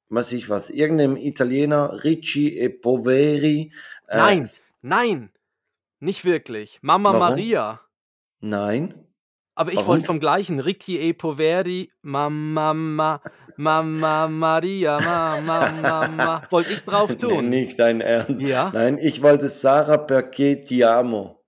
[0.09, 3.73] weiß ich was, irgendeinem Italiener, Ricci e Poveri.
[4.09, 4.49] Äh, nein,
[4.83, 5.31] nein,
[6.01, 6.79] nicht wirklich.
[6.83, 7.18] Mama Warum?
[7.20, 7.81] Maria.
[8.41, 9.01] Nein.
[9.55, 10.61] Aber ich wollte vom gleichen.
[10.61, 11.12] Ricky E.
[11.12, 13.20] Poveri, Mama, Mama,
[13.57, 16.42] Mama Maria, Mama, Mama.
[16.50, 17.50] Wollte ich drauf tun.
[17.50, 18.40] Nee, nicht dein Ernst.
[18.40, 18.70] Ja?
[18.72, 21.44] Nein, ich wollte Sarah perché ti amo.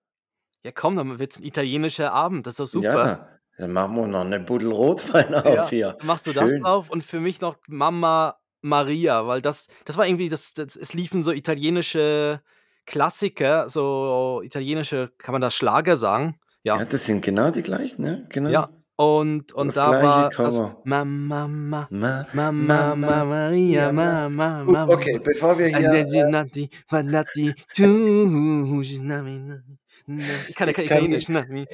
[0.64, 2.46] Ja, komm, dann wird es ein italienischer Abend.
[2.46, 3.06] Das ist doch super.
[3.06, 3.28] Ja,
[3.58, 5.98] dann machen wir noch eine Buddel Rotwein auf ja, hier.
[6.02, 6.42] Machst du Schön.
[6.42, 10.74] das drauf und für mich noch Mama Maria, weil das, das war irgendwie, das, das,
[10.74, 12.40] es liefen so italienische
[12.86, 16.38] Klassiker, so italienische, kann man das Schlager sagen?
[16.64, 16.78] Ja.
[16.78, 18.26] ja, das sind genau die gleichen, ne?
[18.30, 18.48] Genau.
[18.48, 24.88] Ja, und, und da war das Mama, Mama, Mama, Mama, Maria, Mama, Mama.
[24.88, 25.92] Okay, bevor wir hier...
[25.92, 26.04] Äh,
[30.48, 31.28] ich kann ja kein Italienisch.
[31.28, 31.66] Ne?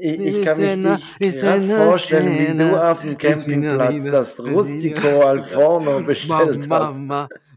[0.00, 0.76] Ich, ich kann mich
[1.18, 7.00] nicht gerade vorstellen, wie du auf dem Campingplatz das Rustico al Forno bestellt hast.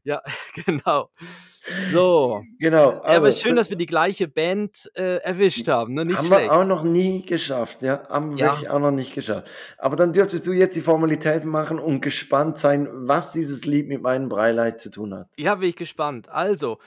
[0.04, 0.22] Ja,
[0.66, 1.10] genau.
[1.92, 2.44] So.
[2.60, 2.90] Genau.
[2.90, 5.94] Also, ja, aber schön, dass wir die gleiche Band äh, erwischt haben.
[5.94, 6.04] Ne?
[6.04, 6.52] Nicht haben schlecht.
[6.52, 7.82] wir auch noch nie geschafft.
[7.82, 8.52] Ja, haben wir ja.
[8.52, 9.50] wirklich auch noch nicht geschafft.
[9.78, 14.02] Aber dann dürftest du jetzt die Formalität machen und gespannt sein, was dieses Lied mit
[14.02, 15.30] meinem Breileit zu tun hat.
[15.38, 16.30] Ja, bin ich gespannt.
[16.30, 16.80] Also,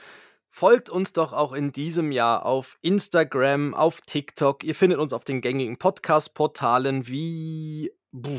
[0.49, 4.63] Folgt uns doch auch in diesem Jahr auf Instagram, auf TikTok.
[4.63, 7.91] Ihr findet uns auf den gängigen Podcast-Portalen wie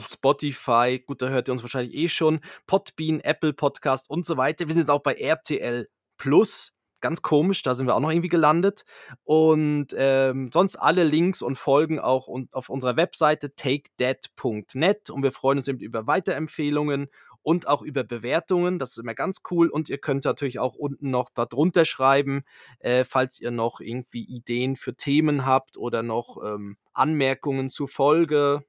[0.08, 4.66] Spotify, gut, da hört ihr uns wahrscheinlich eh schon, Podbean, Apple Podcast und so weiter.
[4.66, 6.72] Wir sind jetzt auch bei RTL Plus.
[7.00, 8.84] Ganz komisch, da sind wir auch noch irgendwie gelandet.
[9.22, 15.10] Und ähm, sonst alle Links und Folgen auch auf unserer Webseite takedead.net.
[15.10, 17.08] Und wir freuen uns eben über Weiterempfehlungen
[17.42, 18.80] und auch über Bewertungen.
[18.80, 19.68] Das ist immer ganz cool.
[19.68, 22.42] Und ihr könnt natürlich auch unten noch darunter schreiben,
[22.80, 28.64] äh, falls ihr noch irgendwie Ideen für Themen habt oder noch ähm, Anmerkungen zur Folge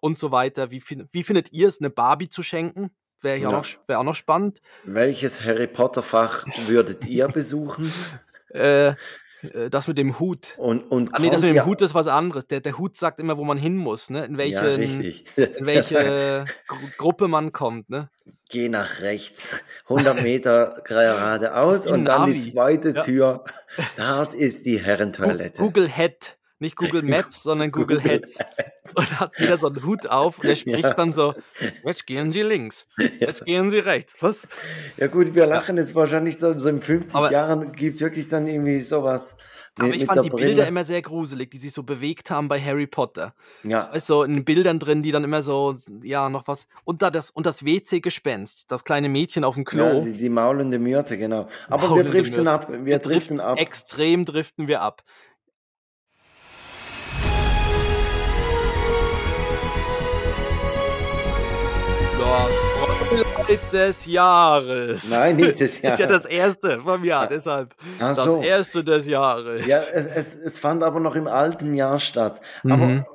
[0.00, 0.70] und so weiter.
[0.70, 2.90] Wie, wie findet ihr es, eine Barbie zu schenken?
[3.20, 3.48] Wäre ja.
[3.50, 4.60] auch, wär auch noch spannend.
[4.84, 7.92] Welches Harry Potter-Fach würdet ihr besuchen?
[8.48, 8.94] äh, äh,
[9.70, 10.54] das mit dem Hut.
[10.56, 12.46] Und, und ah, nee, das mit dem Hut ist was anderes.
[12.46, 14.24] Der, der Hut sagt immer, wo man hin muss, ne?
[14.24, 18.10] In welche, ja, in welche Gru Gruppe man kommt, ne?
[18.50, 22.40] geh nach rechts, 100 Meter geradeaus und dann Navi.
[22.40, 23.02] die zweite ja.
[23.02, 23.44] Tür.
[23.96, 25.62] Dort ist die Herrentoilette.
[25.62, 28.38] Google Head nicht Google Maps, sondern Google, Google Heads.
[28.94, 30.94] Und hat wieder so einen Hut auf und er spricht ja.
[30.94, 31.34] dann so,
[31.84, 32.86] jetzt gehen Sie links,
[33.18, 34.16] jetzt gehen Sie rechts.
[34.20, 34.46] Was?
[34.96, 38.26] Ja gut, wir lachen jetzt wahrscheinlich so, so in 50 aber, Jahren gibt es wirklich
[38.28, 39.36] dann irgendwie sowas.
[39.78, 40.46] Mit, aber ich fand die Brille.
[40.48, 43.34] Bilder immer sehr gruselig, die sich so bewegt haben bei Harry Potter.
[43.62, 43.88] Ja.
[43.92, 46.66] Weißt so in Bildern drin, die dann immer so, ja, noch was.
[46.84, 49.84] Und, da das, und das WC-Gespenst, das kleine Mädchen auf dem Klo.
[49.84, 51.46] Ja, die, die maulende Myrte, genau.
[51.68, 52.50] Aber maulende wir driften Myrte.
[52.50, 52.70] ab.
[52.70, 53.58] Wir, wir driften ab.
[53.58, 55.02] Extrem driften wir ab.
[63.72, 65.10] Des Jahres.
[65.10, 65.92] Nein, nicht des Jahres.
[65.98, 67.74] Ist ja das erste vom Jahr, deshalb.
[67.98, 68.40] Ach das so.
[68.40, 69.66] erste des Jahres.
[69.66, 72.40] Ja, es, es, es, fand aber noch im alten Jahr statt.
[72.62, 72.72] Mhm.
[72.72, 73.06] Aber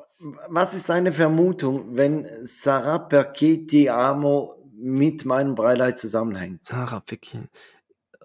[0.48, 6.64] was ist deine Vermutung, wenn Sarah Perquet Ti Amo mit meinem Breileid zusammenhängt?
[6.66, 7.50] Sarah Perquet.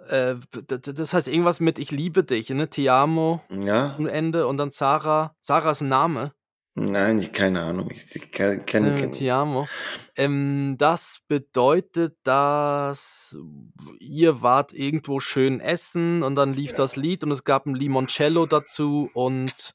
[0.08, 0.36] Äh,
[0.66, 2.68] das heißt irgendwas mit Ich liebe dich, ne?
[2.68, 3.94] Ti amo ja.
[3.96, 5.34] am Ende und dann Sarah.
[5.40, 6.32] Sarah ist ein Name.
[6.80, 7.90] Nein, ich keine Ahnung.
[7.90, 9.30] Ich, ich kenne kenn, Ti
[10.16, 13.36] Ähm, das bedeutet, dass
[13.98, 18.46] ihr wart irgendwo schön essen und dann lief das Lied und es gab ein Limoncello
[18.46, 19.74] dazu und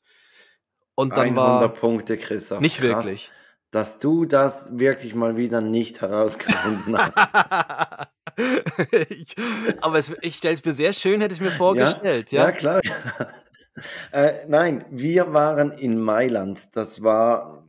[0.95, 2.62] und dann 100 war Punkte, Christoph.
[2.62, 3.32] nicht Krass, wirklich.
[3.70, 8.08] dass du das wirklich mal wieder nicht herausgefunden hast.
[9.10, 9.36] ich,
[9.82, 12.32] aber es, ich stelle es mir sehr schön, hätte ich mir vorgestellt.
[12.32, 12.82] Ja, ja, klar.
[14.12, 16.76] Äh, nein, wir waren in Mailand.
[16.76, 17.64] Das war,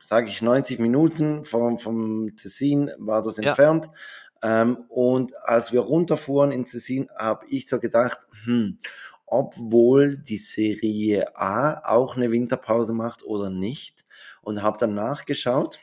[0.00, 3.86] sage ich, 90 Minuten vom, vom Tessin war das entfernt.
[4.42, 4.62] Ja.
[4.62, 8.78] Ähm, und als wir runterfuhren in Tessin, habe ich so gedacht, hm,
[9.26, 14.04] obwohl die Serie A auch eine Winterpause macht oder nicht.
[14.42, 15.80] Und habe dann nachgeschaut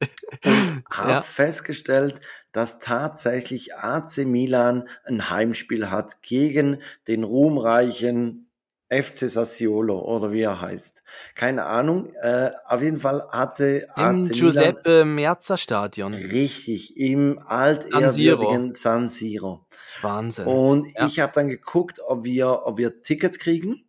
[0.44, 1.20] und habe ja.
[1.20, 2.20] festgestellt,
[2.50, 8.43] dass tatsächlich AC Milan ein Heimspiel hat gegen den ruhmreichen
[8.90, 11.02] FC Sassuolo oder wie er heißt.
[11.34, 12.12] Keine Ahnung.
[12.14, 16.14] Äh, auf jeden Fall hatte Im AC Giuseppe Merza Stadion.
[16.14, 19.66] Richtig, im altehrwürdigen San Siro.
[20.02, 20.46] Wahnsinn.
[20.46, 21.06] Und ja.
[21.06, 23.84] ich habe dann geguckt, ob wir, ob wir Tickets kriegen.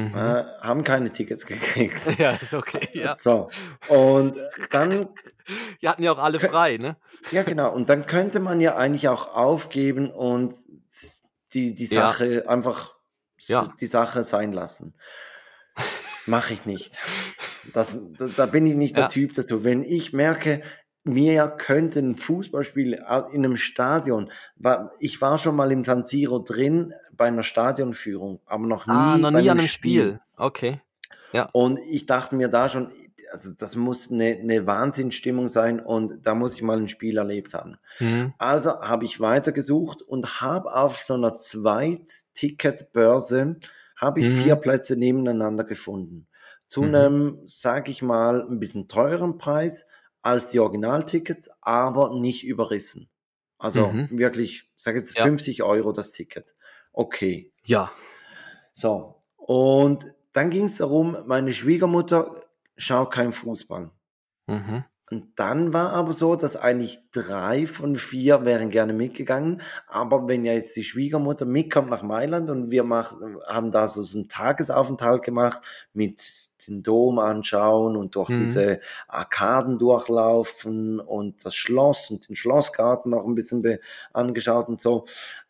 [0.00, 0.14] Mhm.
[0.14, 2.00] Äh, haben keine Tickets gekriegt.
[2.18, 2.88] Ja, ist okay.
[2.92, 3.14] Ja.
[3.14, 3.48] So.
[3.88, 4.36] Und
[4.70, 5.08] dann.
[5.80, 6.96] Die hatten ja auch alle frei, ne?
[7.30, 7.72] Ja, genau.
[7.72, 10.54] Und dann könnte man ja eigentlich auch aufgeben und
[11.54, 12.42] die, die Sache ja.
[12.42, 12.97] einfach
[13.46, 13.72] ja.
[13.80, 14.94] die Sache sein lassen.
[16.26, 16.98] Mache ich nicht.
[17.72, 19.08] Das, da, da, bin ich nicht der ja.
[19.08, 19.64] Typ dazu.
[19.64, 20.62] Wenn ich merke,
[21.04, 24.30] mir könnte ein Fußballspiel in einem Stadion,
[24.98, 29.16] ich war schon mal im San Siro drin bei einer Stadionführung, aber noch nie, ah,
[29.16, 30.00] noch nie an einem Spiel.
[30.00, 30.20] Spiel.
[30.36, 30.80] Okay.
[31.32, 31.48] Ja.
[31.52, 32.90] Und ich dachte mir da schon,
[33.32, 37.52] also das muss eine, eine Wahnsinnsstimmung sein und da muss ich mal ein Spiel erlebt
[37.54, 37.76] haben.
[38.00, 38.34] Mhm.
[38.38, 43.60] Also habe ich weitergesucht und habe auf so einer Zweit-Ticket-Börse
[43.96, 44.42] habe ich mhm.
[44.42, 46.26] vier Plätze nebeneinander gefunden.
[46.68, 46.94] Zu mhm.
[46.94, 49.86] einem, sage ich mal, ein bisschen teuren Preis
[50.22, 53.08] als die Originaltickets, aber nicht überrissen.
[53.58, 54.08] Also mhm.
[54.12, 55.24] wirklich, sage jetzt ja.
[55.24, 56.54] 50 Euro das Ticket.
[56.92, 57.52] Okay.
[57.64, 57.90] Ja.
[58.72, 59.22] So.
[59.36, 62.47] Und dann ging es darum, meine Schwiegermutter
[62.78, 63.90] schaut kein Fußball.
[64.46, 64.84] Mhm.
[65.10, 69.62] Und dann war aber so, dass eigentlich drei von vier wären gerne mitgegangen.
[69.86, 74.18] Aber wenn ja jetzt die Schwiegermutter mitkommt nach Mailand und wir machen, haben da so
[74.18, 75.62] einen Tagesaufenthalt gemacht
[75.94, 78.34] mit den Dom anschauen und durch mhm.
[78.40, 83.78] diese Arkaden durchlaufen und das Schloss und den Schlossgarten noch ein bisschen
[84.12, 85.06] angeschaut und so,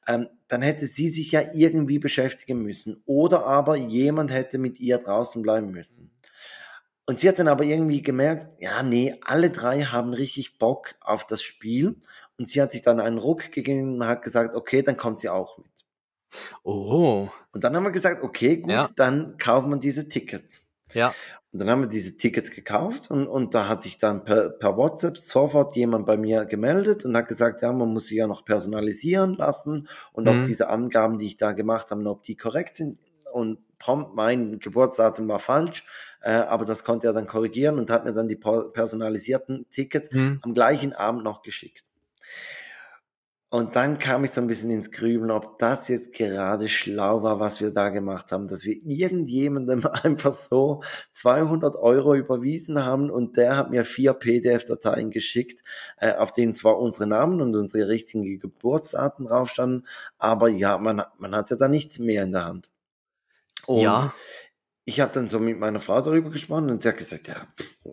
[0.07, 3.03] ähm, dann hätte sie sich ja irgendwie beschäftigen müssen.
[3.07, 6.13] Oder aber jemand hätte mit ihr draußen bleiben müssen.
[7.09, 11.27] Und sie hat dann aber irgendwie gemerkt, ja, nee, alle drei haben richtig Bock auf
[11.27, 11.97] das Spiel.
[12.37, 15.31] Und sie hat sich dann einen Ruck gegeben und hat gesagt, okay, dann kommt sie
[15.31, 15.87] auch mit.
[16.65, 17.29] Oh.
[17.51, 18.91] Und dann haben wir gesagt, okay, gut, ja.
[18.95, 20.67] dann kaufen wir diese Tickets.
[20.93, 21.15] Ja.
[21.51, 24.77] Und dann haben wir diese Tickets gekauft und, und da hat sich dann per, per
[24.77, 28.45] WhatsApp sofort jemand bei mir gemeldet und hat gesagt, ja, man muss sie ja noch
[28.45, 30.41] personalisieren lassen und mhm.
[30.41, 32.99] ob diese Angaben, die ich da gemacht habe, ob die korrekt sind.
[33.33, 35.85] Und prompt mein Geburtsdatum war falsch,
[36.21, 40.41] äh, aber das konnte er dann korrigieren und hat mir dann die personalisierten Tickets mhm.
[40.43, 41.85] am gleichen Abend noch geschickt.
[43.51, 47.41] Und dann kam ich so ein bisschen ins Grübeln, ob das jetzt gerade schlau war,
[47.41, 53.39] was wir da gemacht haben, dass wir irgendjemandem einfach so 200 Euro überwiesen haben und
[53.39, 55.63] der hat mir vier PDF-Dateien geschickt,
[55.97, 59.87] äh, auf denen zwar unsere Namen und unsere richtigen Geburtsdaten drauf standen,
[60.19, 62.71] aber ja, man, man hat ja da nichts mehr in der Hand.
[63.69, 64.15] Und ja.
[64.87, 67.47] ich habe dann so mit meiner Frau darüber gesprochen und sie hat gesagt, ja,
[67.85, 67.91] äh,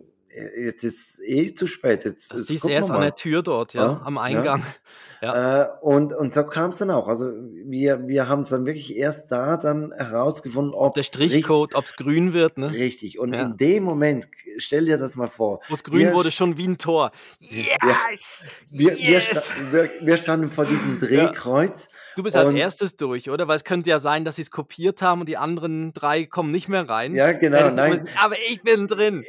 [0.58, 2.04] jetzt ist eh zu spät.
[2.04, 4.22] Jetzt, Du jetzt erst an der Tür dort, ja, Ja, am ja.
[4.22, 4.62] Eingang.
[5.22, 5.62] Ja.
[5.62, 7.08] Äh, und, und so kam es dann auch.
[7.08, 7.32] Also
[7.64, 11.96] wir, wir haben es dann wirklich erst da dann herausgefunden, ob Der Strichcode, ob es
[11.96, 12.70] grün wird, ne?
[12.70, 13.18] richtig.
[13.18, 13.40] Und Ja.
[13.40, 14.28] in dem Moment,
[14.58, 15.60] stell dir das mal vor.
[15.68, 17.12] Wo es grün wir, wurde, schon wie ein Tor.
[17.40, 17.76] Ja.
[18.10, 18.44] Yes!
[18.70, 19.54] wir, yes!
[19.70, 21.88] wir, wir standen vor diesem Drehkreuz.
[22.16, 23.48] Du bist als erstes durch, oder?
[23.48, 26.50] Weil es könnte ja sein, dass sie es kopiert haben und die anderen drei kommen
[26.50, 27.14] nicht mehr rein.
[27.14, 27.66] Ja, genau.
[27.70, 29.24] Nein, müssen, aber ich bin drin.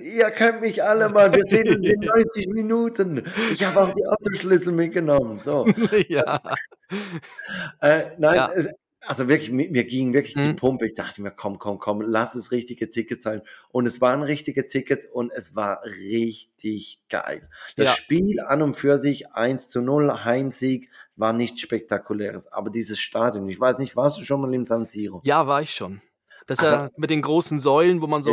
[0.00, 1.32] Ihr könnt mich alle mal.
[1.32, 3.24] Wir sehen uns in 90 Minuten.
[3.52, 5.38] Ich habe auch die Autoschlüssel mitgenommen.
[5.38, 5.66] So.
[6.08, 6.40] ja.
[7.80, 8.50] Äh, nein, Ja.
[8.54, 8.68] es,
[9.06, 10.56] also wirklich, mir, mir ging wirklich die Mhm.
[10.56, 10.86] Pumpe.
[10.86, 13.42] Ich dachte mir, komm, komm, komm, lass es richtige Ticket sein.
[13.70, 17.48] Und es waren richtige Tickets und es war richtig geil.
[17.76, 17.92] Das Ja.
[17.94, 22.50] Spiel an und für sich 1 zu 0, Heimsieg, war nichts Spektakuläres.
[22.50, 25.20] Aber dieses Stadion, ich weiß nicht, warst du schon mal im San Siro?
[25.24, 26.00] ja, war ich schon.
[26.46, 28.32] Das ist Also- ja mit den großen Säulen, wo man so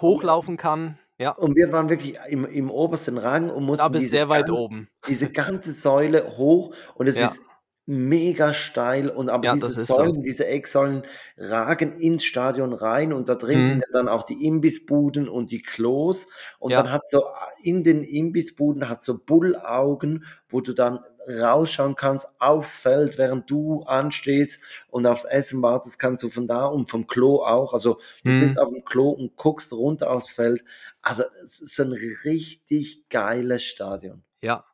[0.00, 0.98] hochlaufen kann.
[1.18, 4.46] Ja, Und wir waren wirklich im, im obersten Rang und mussten da bist sehr weit
[4.46, 4.88] gan- oben.
[5.06, 7.26] diese ganze Säule hoch und es Ja.
[7.26, 7.42] ist
[7.84, 9.96] mega steil und aber Ja, diese ist so.
[9.96, 11.02] Säulen, diese Ecksäulen
[11.36, 13.66] ragen ins Stadion rein und da drin Mhm.
[13.66, 16.28] sind ja dann auch die Imbissbuden und die Klos
[16.58, 16.82] und Ja.
[16.82, 17.24] dann hat so
[17.62, 23.82] in den Imbissbuden hat so Bullaugen, wo du dann rausschauen kannst aufs Feld, während du
[23.84, 28.30] anstehst und aufs Essen wartest, kannst du von da und vom Klo auch, also du
[28.32, 28.40] Mhm.
[28.40, 30.64] bist auf dem Klo und guckst runter aufs Feld.
[31.02, 34.22] Also es ist so ein richtig geiles Stadion.
[34.40, 34.64] Ja.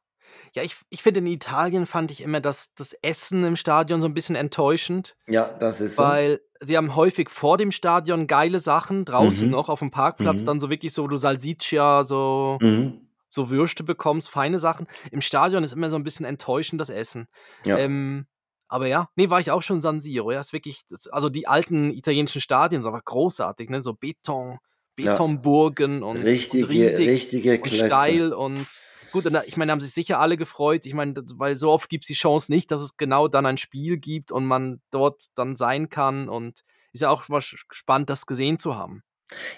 [0.54, 4.08] Ja, ich, ich finde, in Italien fand ich immer das, das Essen im Stadion so
[4.08, 6.02] ein bisschen enttäuschend, Ja, das ist so.
[6.02, 9.50] weil sie haben häufig vor dem Stadion geile Sachen, draußen Mhm.
[9.52, 10.44] noch auf dem Parkplatz, Mhm.
[10.46, 13.05] dann so wirklich so, du Salsiccia, so, Mhm.
[13.36, 14.88] So Würste bekommst, feine Sachen.
[15.12, 17.28] Im Stadion ist immer so ein bisschen enttäuschend das Essen.
[17.64, 17.78] Ja.
[17.78, 18.26] Ähm,
[18.68, 20.32] aber ja, nee, war ich auch schon San Siro.
[20.32, 23.80] Ja, ist wirklich, das, also die alten italienischen Stadien sind aber großartig, ne?
[23.80, 24.58] So Beton,
[24.98, 25.12] Ja.
[25.12, 28.66] Betonburgen und, und richtige, riesig richtige und steil und
[29.12, 30.84] gut, und ich meine, da haben sich sicher alle gefreut.
[30.84, 33.56] Ich meine, weil so oft gibt es die Chance nicht, dass es genau dann ein
[33.56, 38.26] Spiel gibt und man dort dann sein kann und ist ja auch was spannend, das
[38.26, 39.02] gesehen zu haben.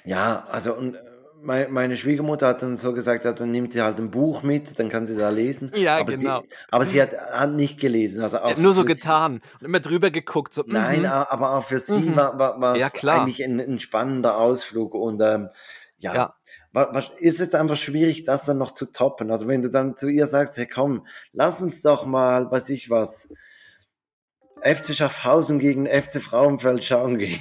[0.04, 1.00] Ja, also und äh,
[1.42, 4.88] meine Schwiegermutter hat dann so gesagt, ja, dann nimmt sie halt ein Buch mit, dann
[4.88, 5.72] kann sie da lesen.
[5.76, 6.40] Ja, aber genau.
[6.42, 8.22] Sie, aber sie hat, hat nicht gelesen.
[8.22, 10.52] Also Sie hat nur so getan und immer drüber geguckt.
[10.52, 12.16] So, Nein, a- aber auch für sie Mhm.
[12.16, 13.20] war, war, war Ja, es klar.
[13.22, 14.94] eigentlich ein, ein spannender Ausflug.
[14.94, 15.48] Und ähm,
[15.98, 16.34] ja, Ja.
[16.72, 19.30] wa- wa- ist jetzt einfach schwierig, das dann noch zu toppen.
[19.30, 22.90] Also wenn du dann zu ihr sagst, hey komm, lass uns doch mal, weiß ich
[22.90, 23.28] was,
[24.62, 27.38] FC Schaffhausen gegen FC Frauenfeld schauen gehen.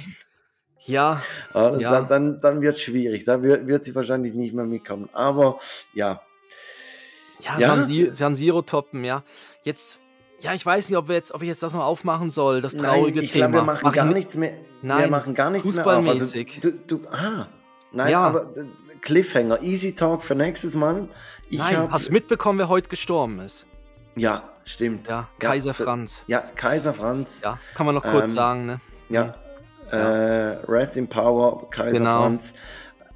[0.88, 1.22] Ja,
[1.54, 1.90] Ja, Ja.
[1.92, 3.24] Dann, dann, dann wird es schwierig.
[3.24, 5.08] Da wird, wird sie wahrscheinlich nicht mehr mitkommen.
[5.12, 5.58] Aber
[5.94, 6.20] ja,
[7.40, 7.68] ja, Ja?
[7.68, 9.22] San, Si San Siro toppen, ja.
[9.62, 10.00] Jetzt,
[10.40, 12.74] ja, ich weiß nicht, ob, wir jetzt, ob ich jetzt das noch aufmachen soll, das
[12.74, 13.46] traurige nein, ich Thema.
[13.48, 14.14] glaube, wir machen Mach ich gar nicht.
[14.14, 14.50] nichts mehr.
[14.52, 16.06] wir Nein, machen gar nichts mehr auf.
[16.06, 16.60] Also, fußballmäßig.
[16.60, 17.46] du, du, ah,
[17.92, 18.20] nein, Ja.
[18.22, 18.64] aber äh,
[19.02, 21.08] Cliffhanger, Easy Talk für nächstes Mal.
[21.50, 23.64] Ich Nein, hast du mitbekommen, wer heute gestorben ist?
[24.16, 25.06] Ja, stimmt.
[25.08, 26.24] Ja, Ja, Kaiser d- Franz.
[26.26, 27.42] Ja, Kaiser Franz.
[27.42, 28.80] Ja, kann man noch kurz Ähm, sagen, ne?
[29.08, 29.34] Ja.
[29.90, 32.20] Äh, Rest in Power, Kaiser Genau.
[32.22, 32.54] Franz.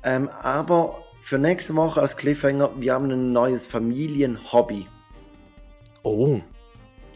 [0.02, 4.86] Ähm, aber für nächste Woche als Cliffhanger, wir haben ein neues Familienhobby.
[6.02, 6.40] Oh,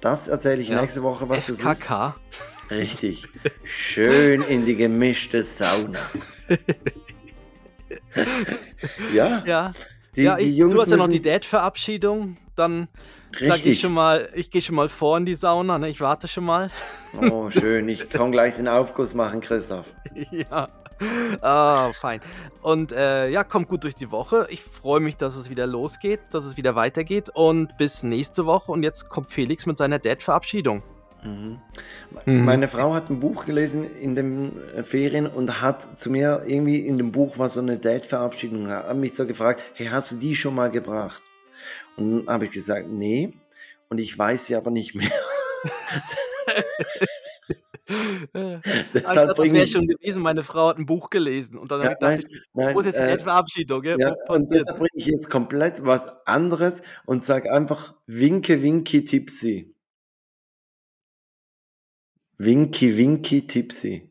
[0.01, 0.81] Das erzähle ich Ja.
[0.81, 1.65] nächste Woche, was das ist.
[1.65, 2.15] FKK.
[2.71, 3.27] Richtig.
[3.65, 5.99] Schön in die gemischte Sauna.
[9.13, 9.73] ja, Ja,
[10.15, 12.37] die, ja die ich, Jungs du hast ja noch die Dad-Verabschiedung.
[12.55, 12.89] Dann
[13.33, 13.81] sag ich Richtig.
[13.81, 15.89] schon mal, ich gehe schon mal vor in die Sauna, ne?
[15.89, 16.71] Ich warte schon mal.
[17.31, 17.89] Oh, schön.
[17.89, 19.87] Ich kann gleich den Aufguss machen, Christoph.
[20.31, 20.69] ja.
[21.43, 22.21] Ah, fein.
[22.63, 24.47] Und äh, ja, kommt gut durch die Woche.
[24.51, 27.31] Ich freue mich, dass es wieder losgeht, dass es wieder weitergeht.
[27.35, 28.73] Und bis nächste Woche.
[28.73, 30.83] Und jetzt kommt Felix mit seiner Dad-Verabschiedung.
[31.23, 31.59] Mhm.
[32.25, 32.45] Mhm.
[32.45, 36.79] Meine Frau hat ein Buch gelesen in den äh, Ferien und hat zu mir irgendwie
[36.79, 40.37] in dem Buch war so eine Date-Verabschiedung, hat mich so gefragt, hey, hast du die
[40.37, 41.23] schon mal gebracht?
[41.97, 43.33] Und dann habe ich gesagt, nee.
[43.89, 45.11] Und ich weiß sie aber nicht mehr.
[48.95, 51.57] Deshalb das bringe wäre schon gewesen, meine Frau hat ein Buch gelesen.
[51.57, 53.83] Und dann Ja, habe ich gedacht, nein, ich, nein, wo ist jetzt die äh, Dad-Verabschiedung?
[53.83, 53.97] gell?
[54.01, 59.73] Ja, und deshalb bringe ich jetzt komplett was anderes und sage einfach Winke, Winky, Tipsy.
[62.39, 64.11] Winky, Winky, Tipsy.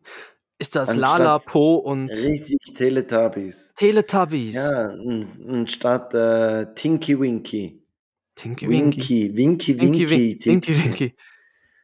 [0.57, 3.73] Ist das anstatt- Lala, Po und Richtig Teletubbies.
[3.75, 4.55] Teletubbies?
[4.55, 7.83] Ja, anstatt äh, Tinky Winky.
[8.35, 9.35] Tinky Winky.
[9.35, 11.15] Winky, Winky, Winky, Winky, Winky.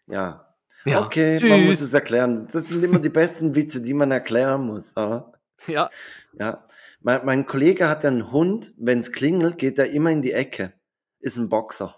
[0.08, 0.48] Ja.
[0.86, 1.06] Ja.
[1.06, 1.90] Okay, man muss Tschüss.
[1.90, 2.48] es erklären.
[2.52, 4.92] Das sind immer die besten Witze, die man erklären muss.
[4.98, 5.32] Oder?
[5.68, 5.90] Ja.
[6.40, 6.66] Ja.
[7.02, 10.32] Mein, mein Kollege hat ja einen Hund, wenn es klingelt, geht er immer in die
[10.34, 10.74] Ecke.
[11.20, 11.96] Ist ein Boxer.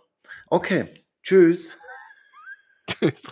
[0.47, 1.77] Okay, tschüss.
[2.89, 3.23] Tschüss.